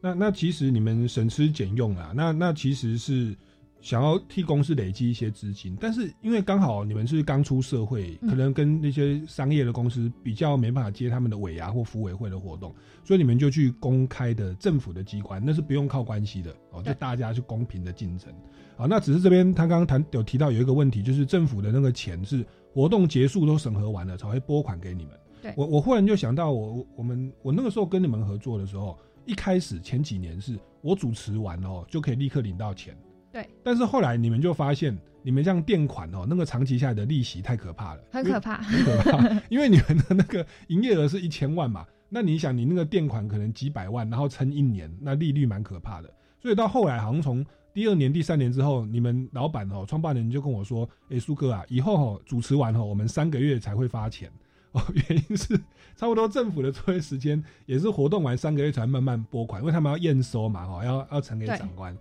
[0.00, 3.36] 那那其实你们省吃俭用啊，那那其实是。
[3.80, 18.32] 想要替公司累积一些资金，但是因为刚好你们是刚出社会，可能跟那些商业的公司比较没办法接他们的尾牙或服委会的活动，所以你们就去公开的政府的机关，那是不用靠关系的哦，就大家去公平的竞争。
[18.76, 25.12] 啊，那只是这边他刚刚谈有提到有一个问题，就是政府的那个钱是活动结束都审核完了才会拨款给你们。
[25.40, 32.96] 对，我我忽然就想到我我们我那个时候跟你们合作的时候，一开始前几年是我主持完哦就可以立刻领到钱。
[33.32, 39.42] 对，但是后来你们就发现，你们这样垫款哦，那个长期下来的利息太可怕了，很可怕，很 可怕。
[39.48, 46.10] 因为你们的那个营业额是一千万嘛，那你想，你那个垫款可能几百万，然后撑一年，那利率蛮可怕的。
[46.40, 54.30] 所以到后来，好像从第二年、第三年之后，你们老板哦，创办人就跟我说：“哎，苏哥啊，以后哦主持完哦，我们三个月才会发钱
[54.72, 55.54] 哦，原因是
[55.96, 61.94] 差不多政府的作业时间也是活动完三个月才慢慢拨款，因为他们要验收嘛，哦，要要呈给长官。”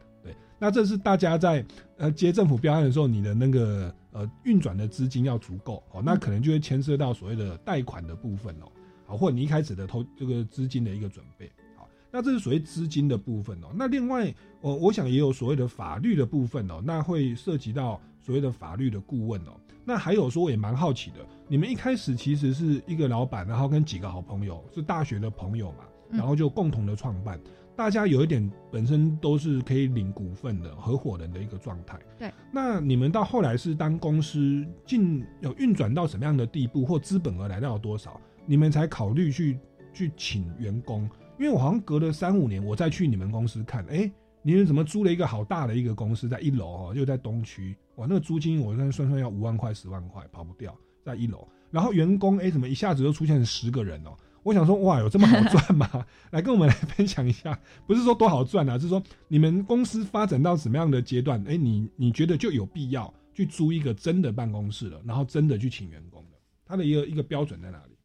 [0.59, 1.63] 那这是大家在
[1.97, 8.71] 呃接政府标案的时候，你的那个呃运转的资金要足够哦，那可能就会牵涉到所谓的贷款的部分哦。
[9.05, 11.49] 好，或者你一开始的投这个资金的一个准备。
[11.75, 13.67] 好，那这是所谓资金的部分哦。
[13.75, 19.51] 那另外，我我想也有所谓的法律的部分哦，那会涉及到所谓的法律的顾问哦。
[19.85, 27.39] 那还有说，我也蛮好奇的，你们一开始其实是一个老板，然后跟几个好朋友，是大学的朋友嘛，然后就共同的创办。
[27.77, 31.99] 大家有一点本身都是可以领股份的合伙人的一个状态。
[32.17, 32.33] 对。
[32.51, 39.59] 那你们到后来是当公司进有运转到什么样的地步，或资本额来到多少，你们才考虑去
[39.93, 41.07] 去请员工？
[41.37, 44.11] 因为我好像隔了三五年，我再去你们公司看，哎，
[44.41, 50.75] 你们怎么租了一个好大的一个公司，在一楼哦，又在东区，哇，那个租金我算算算要五万块十万块，跑不掉，
[51.05, 51.47] 在一楼。
[51.69, 54.17] 然后员工哎，怎么一下子就出现十个人哦？
[54.47, 56.05] 我想说，哇，有这么好赚吗？
[56.31, 61.43] 来跟我们来分享一下，不是说多好赚啊，是说你们公司发展到什么样的阶段？
[61.45, 67.97] 哎，你你觉得就有必要去租一个真的办公室了，然后真的去请员工的，它的一个一个标准在哪里？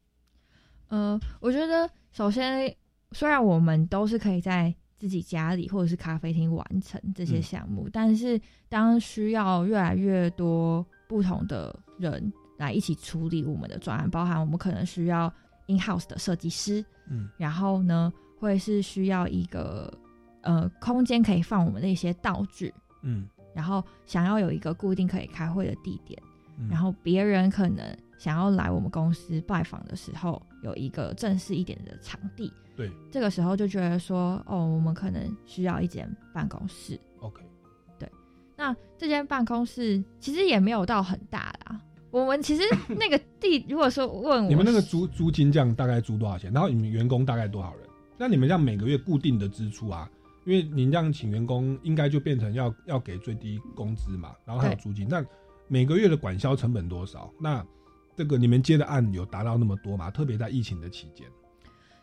[0.89, 2.75] 呃，我觉得首先，
[3.13, 15.33] 虽然我们都是可以在自己家里或者是咖啡厅完成这些项目，但是当需要越来越多不同的人来一起处理我们的专案，包含我们可能需要。
[15.73, 19.93] In house 的设计师，嗯，然后呢，会是需要一个
[20.43, 26.21] 呃空间可以放我们的一些道具，嗯，然后想要有一个固定可以开会的地点，
[26.71, 37.43] 然后别人可能想要来我们公司拜访的时候，有一个正式一点的场地，对，这个时候就觉得说，哦，我们可能需要一间办公室，OK，
[37.99, 38.11] 对，
[38.57, 41.81] 那这间办公室其实也没有到很大啦。
[42.13, 46.53] 我们其实那个地，如果说问我，你们那个租租金这样大概租多少钱？
[46.53, 47.89] 然后你们员工大概多少人？
[48.19, 50.09] 那你们这样每个月固定的支出啊，
[50.45, 55.09] 因为您这样请员工，应该就变成要要给最低工资嘛，然后还有租金。
[55.09, 55.25] 那
[55.69, 57.33] 每个月的管销成本多少？
[57.41, 57.67] 那
[58.15, 60.11] 这个你们接的案有达到那么多吗？
[60.11, 61.27] 特别在疫情的期间。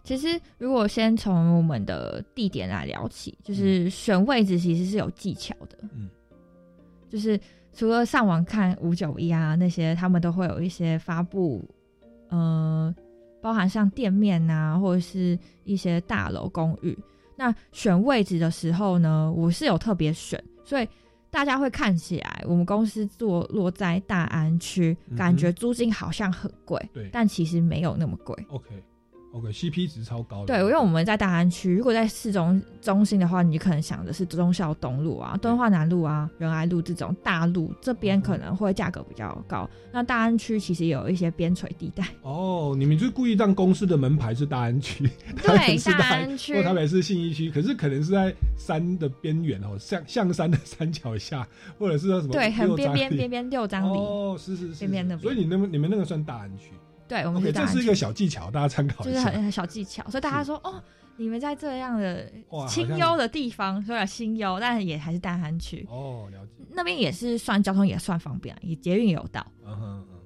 [0.04, 6.10] 其实如果先从我们的地点来聊起，就是选位置其实是有技巧的，嗯，
[7.08, 7.40] 就是。
[7.74, 11.64] 除了上网看五九一啊那些，他们都会有一些发布，
[12.30, 12.94] 呃，
[13.42, 16.98] 包含像店面啊，或者是一些大楼公寓。
[17.36, 20.88] 那选位置的时候呢，我是有特别选，所以
[21.30, 28.36] 大家会看起来我们公司坐落在大安区，感觉租金好像很贵，对，但其实没有那么贵。
[28.50, 28.84] OK。
[29.32, 30.44] OK，CP 值超高。
[30.46, 39.70] 对，因为我们在大安区，如果在市中中心的话，你可能想的是忠孝东路啊、敦化南路啊、仁爱路这种大路，这边可能会价格比较高。
[39.92, 42.04] 那大安区其实有一些边陲地带。
[42.24, 45.08] 哦，你们就故意让公司的门牌是大安区，
[45.44, 52.30] 对， 大安区，或台北市信义区，可是可能是在山的边缘哦，象象山的山脚下，或者是什么？
[52.30, 53.98] 对，很边边边边六张里。
[53.98, 55.18] 哦，是是是，边边的。
[55.20, 56.72] 所以你那么你们那个算大安区。
[57.10, 59.12] 对，我们是这是一个小技巧，大家参考一下。
[59.12, 60.82] 就是很小技巧，所以大家说哦，
[61.18, 62.32] 你们在这样的
[62.68, 66.64] 清幽的地方，虽然清幽，但也还是大安区哦，了解。
[66.72, 69.44] 那边也是算交通也算方便，也捷运有到。
[69.66, 70.20] 嗯哼嗯。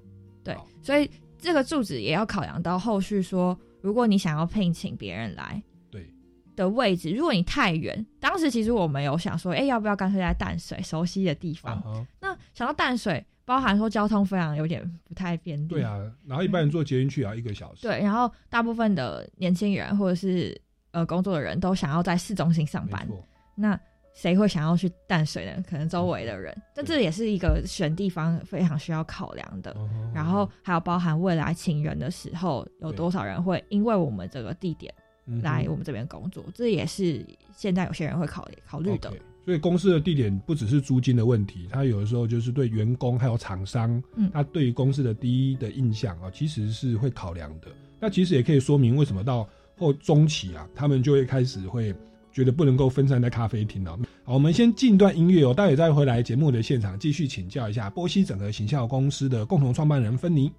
[0.43, 1.09] 对，所以
[1.39, 6.13] 这个住址也要考量到后续说，如果你想要聘请别人来，对
[6.53, 12.05] 的位置，如果你太远，当时其实我们有想说，哎，要不要干脆在淡水熟悉的地方？
[12.19, 13.25] 那想到淡水。
[13.45, 15.67] 包含说交通非常有点不太便利。
[15.67, 17.81] 对啊，然后一般人坐捷运去也要一个小时。
[17.81, 20.59] 对，然后大部分的年轻人或者是
[20.91, 23.07] 呃工作的人都想要在市中心上班。
[23.55, 23.79] 那
[24.13, 25.63] 谁会想要去淡水呢？
[25.67, 26.55] 可能周围的人。
[26.75, 29.75] 但这也是一个选地方非常需要考量的。
[30.13, 34.93] 然后还有包含未来请人的时候，有多少人会因为我们这个地点
[35.41, 36.43] 来我们这边工作？
[36.53, 37.25] 这也是
[37.55, 39.11] 现在有些人会考虑考虑的。
[39.45, 47.67] 所以公司的地点不只是租金的问题，它有的时候就是对员工还有厂商，嗯，他对于公司的第一的印象啊，其实是会考量的。
[47.99, 51.93] 那其实也可以说明为什么到后中期啊，他们就会开始会
[52.31, 53.99] 觉得不能够分散在咖啡厅了。
[54.23, 60.51] 好，我们先进段音乐哦，待会再回来节目的现场继续请教一下波西整合行销公司的共同创办人芬妮。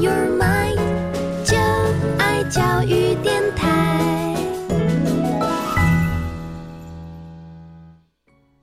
[0.00, 0.31] 教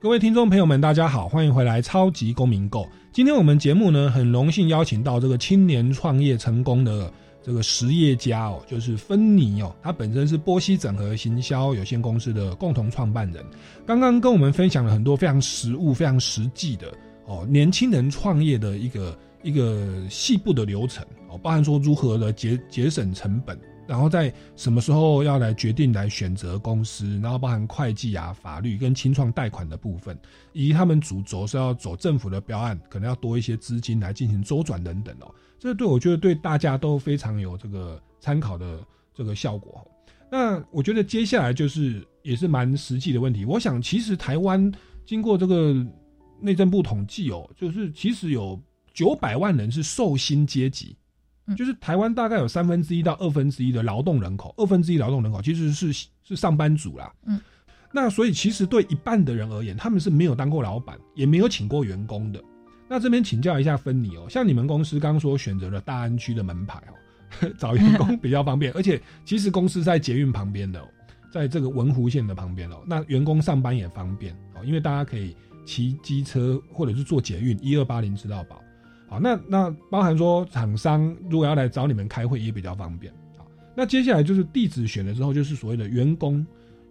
[0.01, 2.83] 各位听众朋友们，大家好，欢迎回来《超级公民购》。
[3.11, 7.11] 今天我们节目呢，很荣幸邀请到这个青年创业成功的
[7.43, 13.43] 这个实业家哦，就是芬妮哦，他本身是波西整合行销有限公司的共同创办人。
[13.85, 16.93] 刚刚跟我们分享了很多非常实务、非常实际的
[17.25, 23.59] 哦，年轻人创业的一个一个细部的流程哦，包含说如何的节节省成本。
[23.89, 30.15] 然后在什么时候要来决定来选择公司，然后包含会计啊、法律跟清创贷款的部分，
[30.53, 35.33] 以及他们主轴是要走政府的标案，可能要多一些资金来进行周转等等哦。
[35.57, 38.79] 这对我觉得对大家都非常有这个参考的
[39.11, 39.83] 这个效果。
[40.31, 43.43] 那我觉得接下来就是也是蛮实际的问题。
[43.43, 44.71] 我想其实台湾
[45.03, 45.83] 经过这个
[46.39, 48.61] 内政部统计哦，就是其实有
[48.93, 50.95] 九百万人是受薪阶级。
[51.55, 55.91] 就是台湾大概有三分之一到二分之一的劳动人口，二分之一劳动人口其实是
[56.23, 57.11] 是上班族啦。
[57.25, 57.39] 嗯，
[57.91, 62.41] 那所以其实对一半的人而言，他们是没有当过老板，也没有请过员工的。
[62.87, 70.83] 那这边请教一下芬妮哦，像你们公司刚刚说选择了大安区的门牌哦， 找员工比较方便， 而且其实公司在捷运旁边的，
[71.31, 75.35] 在这个文湖线的旁边哦，那员工上班也方便哦，因为大家可以
[75.65, 78.59] 骑机车或者是坐捷运一二八零吃到饱。
[79.09, 83.11] 好，那那包含说厂商如果要来找你们开会也比较方便。
[83.37, 83.45] 好，
[83.75, 86.45] 那接下来就是地址选了之后，就是所谓的员工，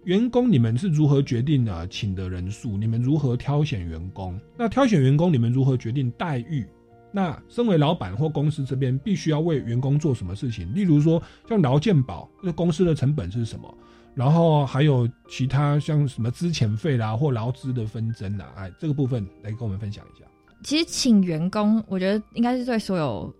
[0.05, 1.87] 员工你们是如何决定呢？
[1.87, 4.39] 请的人数，你们如何挑选员工？
[4.57, 6.67] 那挑选员工，你们如何决定待遇？
[7.13, 10.75] 那身为老板或公司这边必须要为员工做什么事情？
[10.75, 13.73] 例如说像劳健保，那公司的成本是什么？
[14.15, 20.25] 然后还有其他像什么资遣费啦或劳资的纷争啦，哎，这个部分来跟我们分享一下。
[20.63, 23.33] 其实请员工，我觉得应该是对所有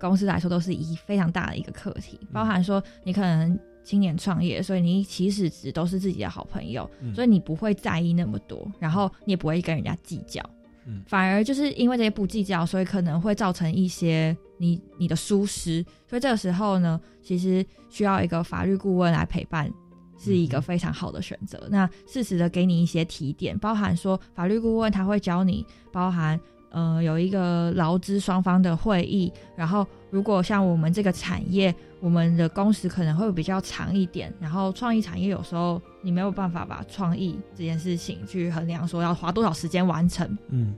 [0.00, 10.42] 公司来说都是一非常大的一个课题，包含说你可能今年创业，所以你起始值都是自己的好朋友，所以你不会在意那么多，然后你也不会跟人家计较，
[10.86, 19.70] 嗯，反而就是因为这些不计较，所以可能会造成一些你你的疏失，所以这个时候呢，其实需要一个法律顾问来陪伴。
[20.18, 21.66] 是一个非常好的选择。
[21.68, 26.38] 那适时的给你一些提点，包含说法律顾问他会教你，包含
[26.72, 29.32] 呃有一个劳资双方的会议。
[29.54, 34.32] 然后如果像我们这个产业，我们的工时可能会比较长一点。
[34.40, 40.26] 然后创意产业有时候你没有办法把创意这件事情去衡量，说要花多少时间完成。
[40.48, 40.74] 嗯，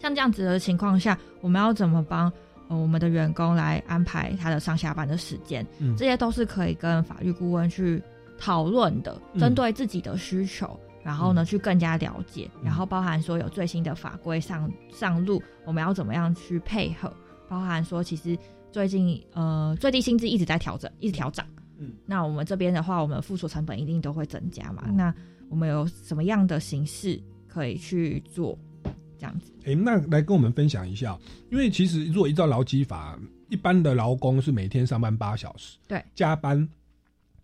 [0.00, 2.32] 像这样子的情况下，我们要怎么帮
[2.68, 5.66] 呃我们的员工来安排他的上下班的时间？
[5.78, 8.02] 嗯，这些都是可以跟法律顾问去。
[8.36, 17.12] 讨论的，针对自己的需求，然后呢去更加了解，然后包含说有最新的法规上上路，我们要怎么样去配合？
[17.48, 18.36] 包含说其实
[18.72, 21.46] 最近呃最低薪资一直在调整，一直调涨，
[21.76, 24.90] 嗯，那我们这边的话，我们付出成本一定都会增加嘛？
[24.90, 25.14] 那
[25.50, 28.58] 我们有什么样的形式可以去做
[29.18, 29.52] 这样子？
[29.66, 31.18] 哎，那来跟我们分享一下，
[31.50, 33.18] 因为其实如果依照劳基法，
[33.50, 36.66] 一般的劳工是每天上班八小时，对，加班。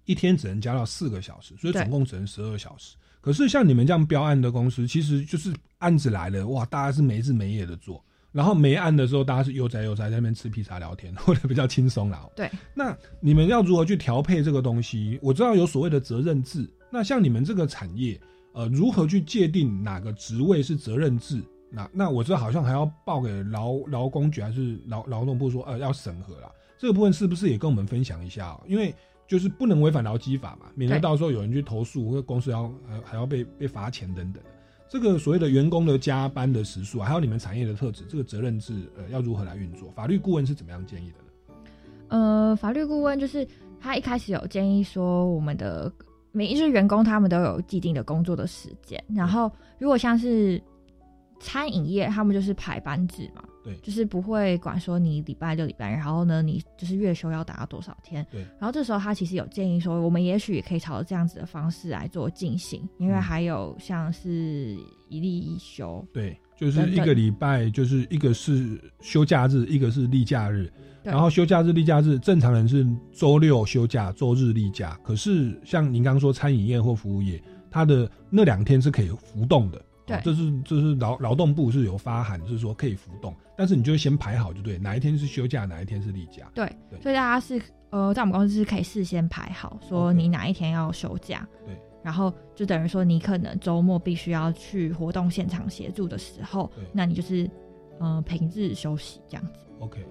[0.07, 2.97] 一天只能加到四个小时，所以总共只能十二小时。
[3.21, 8.03] 可是像你们这样标案的公司，其实就是案子来了，哇，大家是没日没夜的做，
[8.33, 12.27] 然后没案的时候，大家是悠哉悠哉在那边吃披萨聊天， 或者比较轻松啦。
[12.35, 15.19] 对，那你们要如何去调配这个东西？
[15.23, 18.19] 我知道有所谓的责任制，那像你们这个产业，
[18.53, 21.43] 呃，如何去界定哪个职位是责任制？
[21.71, 26.51] 那那我知道好像还要报给劳劳工局还是劳劳动部说，呃，要审核啦。
[26.79, 28.59] 这个部分是不是也跟我们分享一下？
[28.67, 28.95] 因为
[29.31, 34.43] 就是不能违反劳基法嘛，免得到时候有人去投诉，或者公司要还还要被被罚钱等等。
[34.89, 39.89] 这个所谓的员工的加班的时数，还有你们产业的特质，这个责任制呃要如何来运作？
[39.93, 41.61] 法律顾问是怎么样建议的呢？
[42.09, 43.47] 呃，法律顾问就是
[43.79, 45.93] 他一开始有建议说，我们的
[46.33, 50.61] 每一日员工他们都有既定的工作的时间，然后如果像是
[51.39, 53.45] 餐饮业，他们就是排班制嘛。
[53.73, 58.27] 对，就是不会管说你礼拜六、礼拜，然后呢，你就是月休要达到多少天。
[58.31, 64.77] 对，然后这时候他其实有建议说，我们也许也可以朝着这样子的方式来做进行，因为还有像是
[65.09, 66.05] 一例一休。
[66.13, 70.71] 对，就是一个礼拜就是一个是休假日，一个是例假日。
[71.03, 75.01] 然后休假日、例假日，正常人是周六休假，周日例假。
[75.03, 79.83] 可是像您刚刚说餐饮业或服务业，它的那两天是可以浮动的。
[80.05, 86.51] 对，这是这是劳劳动部是有发函，就是说可以浮动，但是你就先排好就对，哪一天是休假，哪一天是例假。
[86.55, 86.67] 对，
[87.03, 91.47] 所以大家是呃，在我们公司是可以事先排好，说你哪一天要休假。
[91.67, 97.47] 对，然后就等于说你可能周末必须要去活动现场协助的时候，那你就是
[97.99, 99.67] 呃平日休息这样子。
[99.79, 100.07] OK，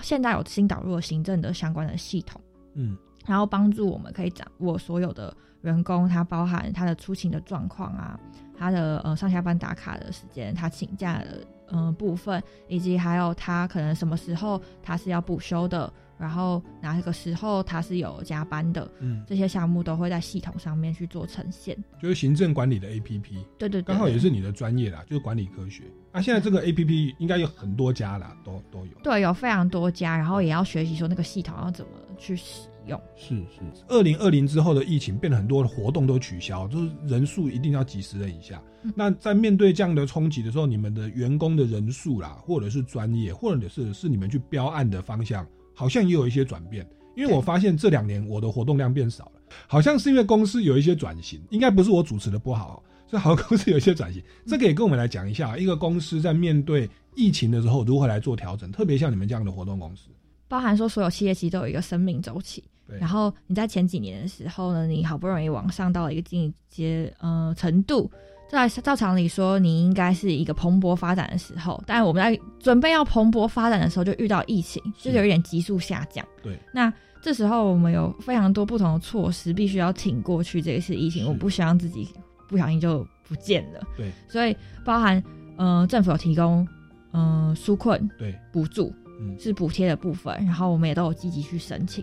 [0.00, 2.40] 现在有新导入了行政的相关的系统，
[2.72, 8.18] 嗯，然后帮助我们可以掌握所有的员工，他包含他的出勤的状况啊。
[8.60, 21.76] 他的呃上下班打卡的时间，他请假的嗯部分，以及还有他可能什么时候他是要补休的，然后哪个时候他是有加班的，嗯，这些项目都会在系统上面去做呈现。
[22.00, 23.22] 就是行政管理的 APP，
[23.58, 25.84] 对对对，刚好也是你的专业啦，就是管理科学。
[26.12, 28.92] 啊，现在这个 APP 应该有很多家啦，都都有。
[29.02, 33.00] 对，有非常多家，然后也要学习说那个系统要怎么去使用。
[33.14, 38.62] 是是，二零二零之后的疫情变得很多的活动都取消，就是人数一定要几十人以下。
[38.82, 46.88] 嗯那在面对这样的冲击的时候，你们的员工的人数啦，或者是专业，或者是是你们去标案的方向，好像也有一些转变。
[47.16, 54.22] 因为我发现这两年我的活动量变少了，好像是因为公司有一些转型，应该不是我主持的不好，所以好像公司有一些转型。
[54.46, 60.08] 这个也跟我们来讲一下，一个公司在面对疫情的时候如何来做调整，特别像你们这样的活动公司。
[60.46, 62.68] 包含说所有企业其实都有一个生命周期，对
[62.98, 68.10] 然后你在前几年的时候呢，你好不容易往上到了一个境界呃程度，
[68.50, 76.24] 在照常理说你应该是一个蓬勃发展的时候，但我们在准备要蓬勃发展的时候就遇到疫情，就有一点急速下降。
[76.42, 82.08] 对，那这时候我们有非常多不同的措施，必须要挺过去这一次疫情，我不希望自己
[82.48, 83.80] 不小心就不见了。
[83.96, 85.22] 对，所以包含
[85.56, 86.66] 呃政府有提供
[87.10, 92.02] 呃纾困对补助，嗯是补贴的部分，然后我们也都有积极去申请。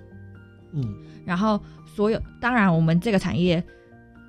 [0.75, 0.95] 嗯，
[1.25, 3.63] 然后所有当然我们这个产业，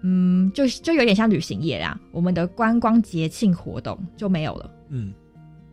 [0.03, 4.71] 嗯，就就有点像旅行业啦，我们的观光节庆活动就没有了。
[4.89, 5.13] 嗯，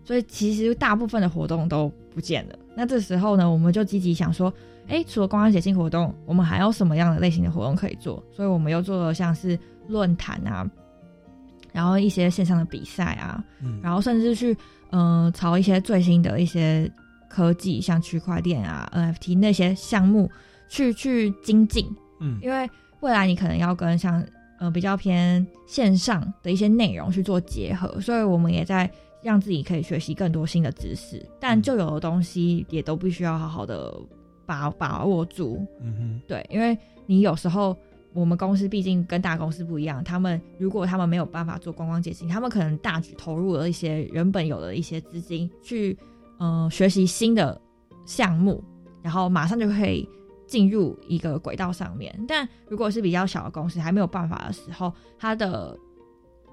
[0.03, 2.55] 所以其实大部分的活动都不见了。
[2.75, 4.51] 那这时候呢，我们就积极想说，
[4.87, 8.21] 哎，除了观光节庆活动，我们还有什么样的类型的活动可以做？
[8.31, 9.57] 所以我们又做了像是
[9.87, 10.67] 论坛啊，
[11.71, 14.57] 然后一些线上的比赛啊，嗯然后甚至去
[14.89, 16.91] 嗯、呃朝一些最新的一些
[17.29, 20.29] 科技，像区块链啊、NFT 那些项目
[20.67, 21.85] 去去精进。
[22.19, 22.69] 嗯因为
[23.01, 24.25] 未来你可能要跟像
[24.59, 28.89] 呃比较偏线上的一些内容去做结合，所以我们也在
[29.21, 33.93] 让自己可以学习更多新的知识，但旧有的东西也都必须要好好的
[34.45, 35.65] 把把握住。
[35.81, 37.75] 嗯哼，对，因为你有时候
[38.13, 45.97] 我们公司毕竟跟大公司不一样，他们如果他们没有办法做观光解禁，他们可能大举投入了一些原本有的一些资金去
[46.39, 47.59] 嗯、呃学习新的
[48.05, 48.63] 项目，
[49.01, 50.07] 然后马上就可以
[50.53, 52.13] 进入一个轨道上面。
[52.27, 55.75] 但如果是比较小的公司还没有办法的时候，它的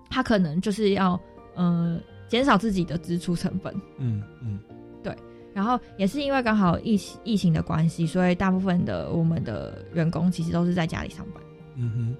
[0.09, 1.21] 它可能就是要
[1.55, 4.59] 嗯减少自己的支出成本，嗯嗯。
[5.03, 5.15] 对，
[5.53, 11.43] 然后也是因为刚好疫情疫情的关系，所以大部分的我们的员工其实都是在家里上班。
[11.77, 12.17] 嗯哼，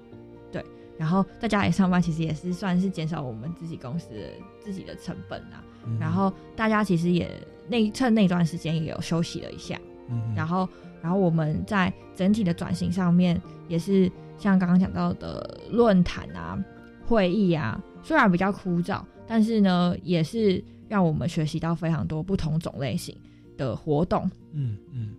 [0.51, 0.63] 对，
[0.99, 4.29] 然后在家里上班其实也是算是减少我们自己公司的
[4.59, 5.63] 自己的成本啦。
[5.87, 7.27] 嗯然后大家其实也
[7.67, 10.69] 那趁那段时间也有休息了一下，嗯然后
[11.01, 16.57] 然后我们在整体的转型上面也是像刚刚讲到的论坛啊、
[17.05, 23.15] 会议啊，虽然比较枯燥，但是呢也是让我们学习到非常多不同种类型
[23.57, 24.29] 的活动。
[24.53, 25.15] 嗯嗯，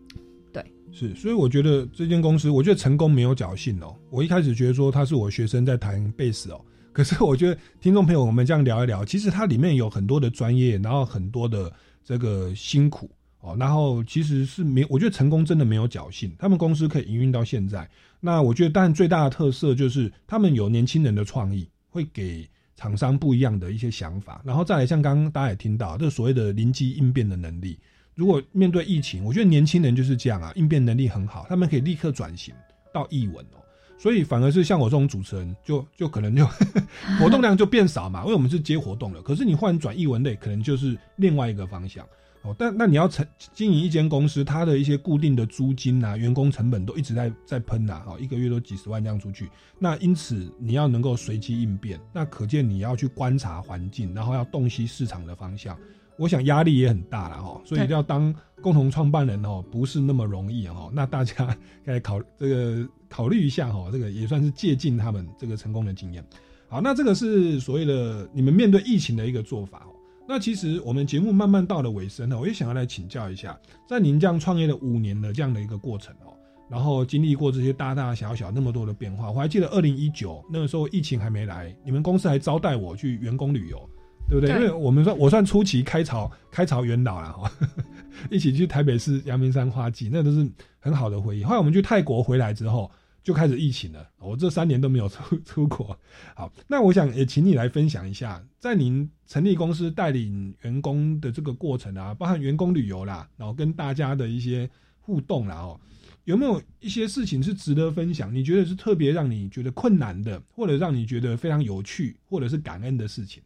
[0.53, 3.97] 对，是，所以我觉得这间公司，我觉得成功没有侥幸哦。
[4.11, 6.61] 我一开始觉得说他是我学生在弹贝斯哦，
[6.93, 11.73] 可是我觉得听众朋友我们这样聊一聊，其实它里面有很多的专业，然后很多的
[12.05, 13.11] 这个辛苦
[13.43, 17.87] 哦，然后其实是没，我觉得成功真的没有侥幸，他们公司可以营运到现在。
[18.21, 27.77] 那我觉得，当然最大的特色就是他们有年轻人的创意，会给厂商不一样的一些想法，然后再来像刚刚大家也听到，这所谓的临机应变的能力。
[28.15, 32.55] 如果面对疫情，我觉得年轻人就是这样啊，应变能力很好，他们可以立刻转型
[32.95, 33.59] 到译文哦。
[33.99, 36.47] 所以反而是像我这种主持人，就 就可能就
[37.19, 39.23] 活动量就变少嘛，因为我们是接活动的。
[39.23, 42.07] 可是你换转译文类，可能就是另外一个方向
[42.43, 42.55] 哦。
[42.59, 49.49] 但那你要成经营一间公司，它的一些固定的租金啊、员工成本都一直在在喷呐，哦，一个月都几十万这样出去。
[49.79, 55.77] 那因此你要能够随机应变，那可见你要去观察环境，然后要洞悉市场的方向。
[56.19, 60.91] 我想压力也很大了哈，所以对要当共同创办人哦，不是那么容易哈。
[60.93, 66.23] 那大家该考这个考虑一下哈，这个也算是借鉴他们这个成功的经验。
[66.69, 69.92] 好，那这个是所谓的你们面对疫情的一个做法哦。
[70.27, 73.59] 那其实我们节目慢慢到了尾声了，我也想要来请教一下，
[73.89, 76.33] 在您这样创业的五年的这样的一个过程哦，
[76.71, 83.89] 然后经历过这些大大小小那么多的变化，我还记得二零一九那个时候疫情还没来，你们公司还招待我去员工旅游。
[84.29, 84.55] 对不对？
[84.55, 87.53] 对因为我们算我算初期开朝开朝元老了哈，
[88.31, 90.49] 一起去台北市阳明山花季，那都是
[90.79, 91.45] 很好的回忆。
[91.45, 92.91] 后来我们去泰国回来之后，
[93.23, 94.11] 就开始疫情了。
[94.19, 95.99] 我这三年都没有出 出国。
[96.35, 104.69] 好，那我想也请你来分享一下，在您成立公司、带领员工的这个过程啊，包含员工旅游啦，然后跟大家的一些
[105.01, 105.81] 互动啦，哦，
[106.25, 108.35] 有没有一些事情是值得分享？
[108.35, 113.43] 你觉得是特别让你觉得困难的，或者让你觉得非常有趣，或者是感恩的事情？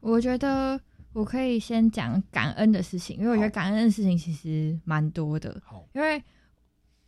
[0.00, 0.80] 我觉得，
[1.12, 5.60] 我我可以先讲感恩的事情，因为我觉得感恩的事情其实蛮多的。
[5.64, 6.22] 好，因为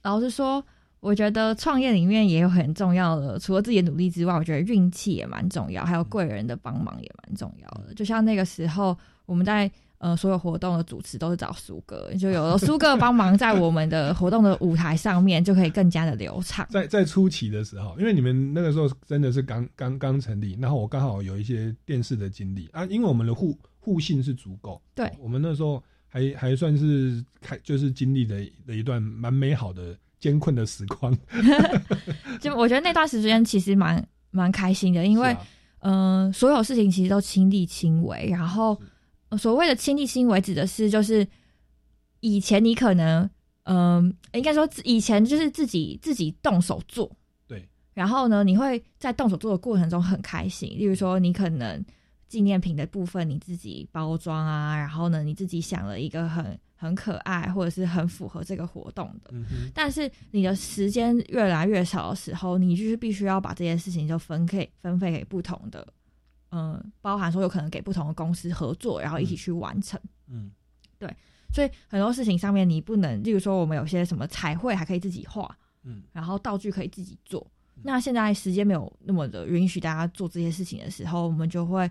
[0.03, 0.67] 老实说，
[1.01, 7.95] 我觉得创业里面也有很重要的，除了自己的努力之外，我觉得运气也蛮重要，还有贵人的帮忙也蛮重要的。
[7.95, 16.67] 就像那个时候，我们在呃所有活动的主持都是找苏哥，就有了苏哥帮忙，在我们的 活动的舞台上面就可以更加的流畅。
[16.71, 28.37] 在在初期的时候，因为你们那个时候真的是刚刚刚成立，然后我刚好有一些电视的经历啊，因为我们的互互信是足够，对我们那时候还还算是开就是经历的
[28.67, 31.17] 的一段蛮美好的艰困的时光，
[32.41, 35.35] 就我觉得那段时间其实蛮蛮开心的，因为
[35.81, 38.79] 嗯、呃所有事情其实都亲力亲为，然后、
[39.31, 41.27] 呃所谓的亲力亲为指的是就是
[42.21, 43.29] 以前你可能
[43.65, 47.09] 嗯、应该说以前就是自己自己动手做，
[47.47, 51.85] 对，然后呢你会在动手做的过程中很开心，例如说你可能
[52.27, 59.31] 纪念品的部分你自己包装啊，然后呢你自己想了一个很很可爱或者是很符合这个活动的，
[59.75, 65.87] 但是你的时间越来越少的时候，你就是必须要把这件事情就分给分配给不同的，
[66.53, 70.01] 嗯、包含说有可能给不同的公司合作，然后一起去完成。
[70.29, 70.51] 嗯
[70.99, 71.15] 对
[71.53, 77.47] 所以很多事情上面你不能，例如说我们有些什么彩绘还可以自己画，嗯然后道具可以自己做。
[77.83, 81.91] 那现在时间没有那么的允许大家做这些事情的时候，我们就会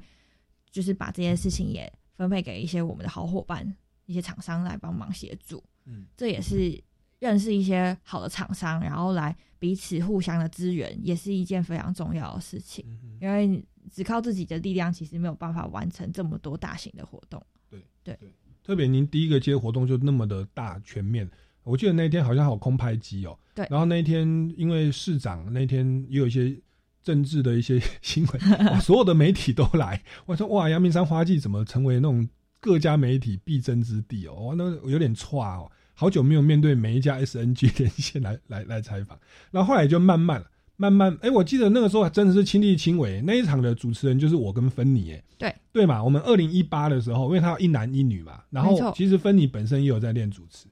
[0.72, 3.76] 就是把这些事情也分配给一些我们的好伙伴、
[4.10, 5.64] 一些厂商来帮忙协助。
[5.86, 6.82] 嗯这也是
[7.20, 12.84] 认识一些好的厂商，然后来彼此互相的支援，也是一件非常重要的事情。
[13.04, 17.40] 嗯，因为只靠自己的力量，其实没有办法完成这么多大型的活动。
[17.70, 18.18] 对对
[18.64, 21.30] 特别您第一个接活动就那么的大全面，
[21.64, 23.38] 我记得那一天好像还有空拍机哦。
[23.54, 24.26] 对然后那一天
[24.58, 26.60] 因为市长那天也有一些
[27.04, 32.28] 政治的一些 新闻，哇 所有的媒体都来，我说哇，阳明山花季怎么成为那种
[32.60, 34.34] 各家媒体必争之地哦？
[34.34, 39.18] 哇，那有点差哦，好久没有面对每一家 SNG 连线来来来采访，
[39.52, 40.44] 然后后来就慢慢
[40.76, 45.56] 慢慢，哎，我记得那个时候还真的是亲力亲为，那一场的主持人就是我跟芬妮，哎，对。
[45.72, 50.68] 对嘛，我们二零一八的时候，因为他有一男一女嘛，然后其实芬妮本身也有在练主持，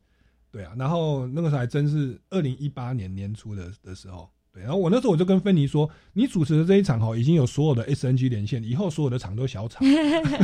[0.51, 9.83] 对啊，然后那个时候还真是二零一八年年初的的时候，对，然后我那时候我就跟芬妮说，你主持的这一场哈，已经有所有的 SNG 连线，以后所有的场都小场，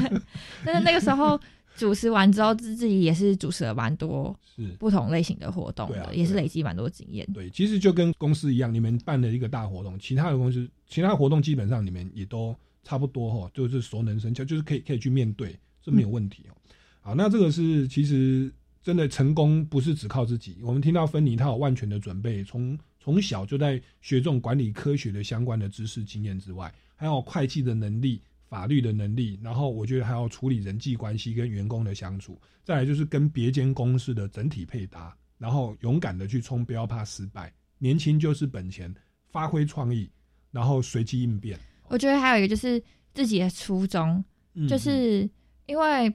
[0.63, 1.39] 但是那个时候
[1.75, 4.67] 主持完之后，自自己也是主持了蛮多是。
[4.77, 7.27] 不同类型的活动的，也是累积蛮多经验。
[7.33, 16.53] 对，其实就跟公司一样，你们办了一个大活动，其他的公司其他活动基本上你们也都差不多哈，就是熟能生巧，就是可以可以去面对，这没有问题哦。
[17.01, 18.53] 好，那这个是其实
[18.83, 28.21] 真的成功不是只靠自己，我们听到芬妮她有万全的准备，从从小就在学这种管理科学的相关的知识经验之外，还有会计的能力。
[28.45, 37.51] 法律的能力，然后我觉得还要处理人际关系跟员工的相处，再来就是跟别间公司的整体配搭，然后勇敢的去冲，不要怕失败。
[37.79, 38.93] 年轻就是本钱，
[39.31, 40.07] 发挥创意，
[40.51, 41.57] 然后随机应变。
[41.87, 42.79] 我觉得还有一个就是
[43.15, 44.23] 自己的初衷，
[44.53, 45.27] 嗯就是
[45.65, 46.13] 因为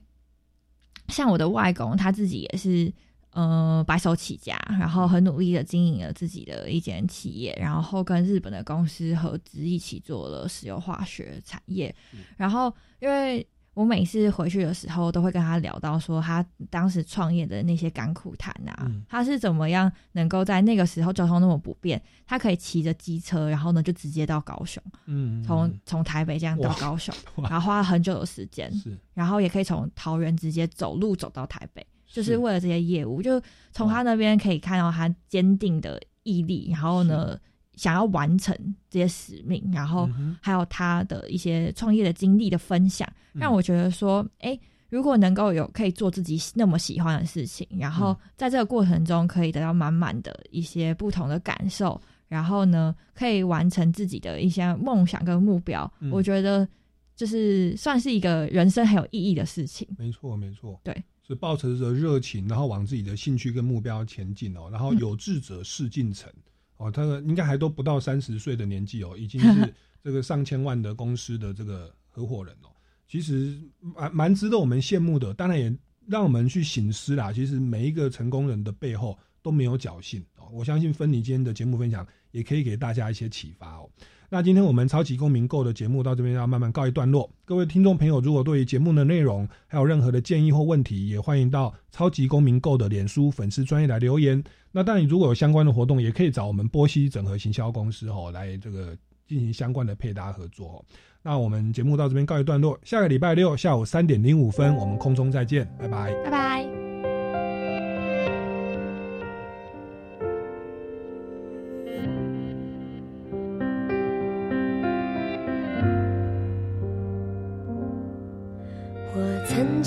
[1.08, 2.92] 像我的外公他自己也是
[3.38, 11.94] 呃白手起家，然后很努力的经营了自己的一间企业，然后跟日本的公司合资一起做了石油化学产业，
[12.36, 13.46] 然后因为。
[13.74, 19.04] 我每次回去的时候，都会跟他聊到说他当时创业的那些甘苦谈啊，嗯。
[19.08, 27.14] 他是怎么样能够在那个时候交通那么不便，他可以骑着机车，然后呢就直接到高雄，嗯，从从台北这样到高雄，
[27.48, 28.98] 然后花了很久的时间，是。
[29.14, 32.36] 然后也可以从桃园直接走路走到台北，就是是。
[32.38, 33.22] 为了这些业务。
[33.22, 33.40] 就
[33.72, 37.38] 从他那边可以看到他坚定的毅力，然后呢，
[37.76, 38.56] 想要完成
[38.90, 40.08] 这些使命，然后
[40.40, 43.40] 还有他的一些创业的经历的分享，嗯。
[43.40, 48.16] 让我觉得说，哎、如果能够有可以做自己那么喜欢的事情，然后嗯。
[48.36, 56.10] 在这个过程中可以得到满满的一些不同的感受，然后呢，可以完成自己的一些梦想跟目标，嗯。
[56.10, 56.66] 我觉得
[57.14, 59.86] 就是算是一个人生很有意义的事情。
[59.98, 64.68] 没错，没错，对，是抱持着热情，然后往自己的兴趣跟目标前进哦。
[64.72, 66.32] 然后嗯有志者事竟成、
[66.78, 72.70] 哦，他应该还都不到三十岁的年纪哦，已经是 这个上千万的公司的这个合伙人哦。
[73.06, 75.74] 其实蛮蛮值得我们羡慕的，当然也
[76.06, 77.30] 让我们去醒思啦。
[77.30, 80.48] 其实每一个成功人的背后都没有侥幸哦。
[80.52, 83.90] 我相信芬妮今天的节目分享也可以给大家一些启发哦。
[84.30, 87.30] 那今天我们超级公民购的节目到这边要慢慢告一段落。
[87.46, 94.42] 各位听众朋友，如果对于节目的内容还有任何的建议或问题，也欢迎到超级公民购的脸书粉丝专业来留言。
[94.70, 98.94] 那当然，如果有相关的活动，也可以找我们波西整合行销公司哦来这个
[99.26, 100.84] 进行相关的配搭合作。
[101.22, 106.87] 那我们节目到这边告一段落，下个礼拜六下午三点零五分，我们空中再见，拜拜，拜拜。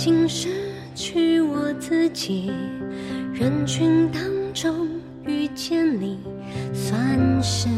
[0.04, 0.49] 竟失
[0.95, 2.52] 去我自己
[3.36, 4.89] 人群当中
[5.28, 6.18] 遇见你
[6.74, 6.99] 算
[7.43, 7.70] 是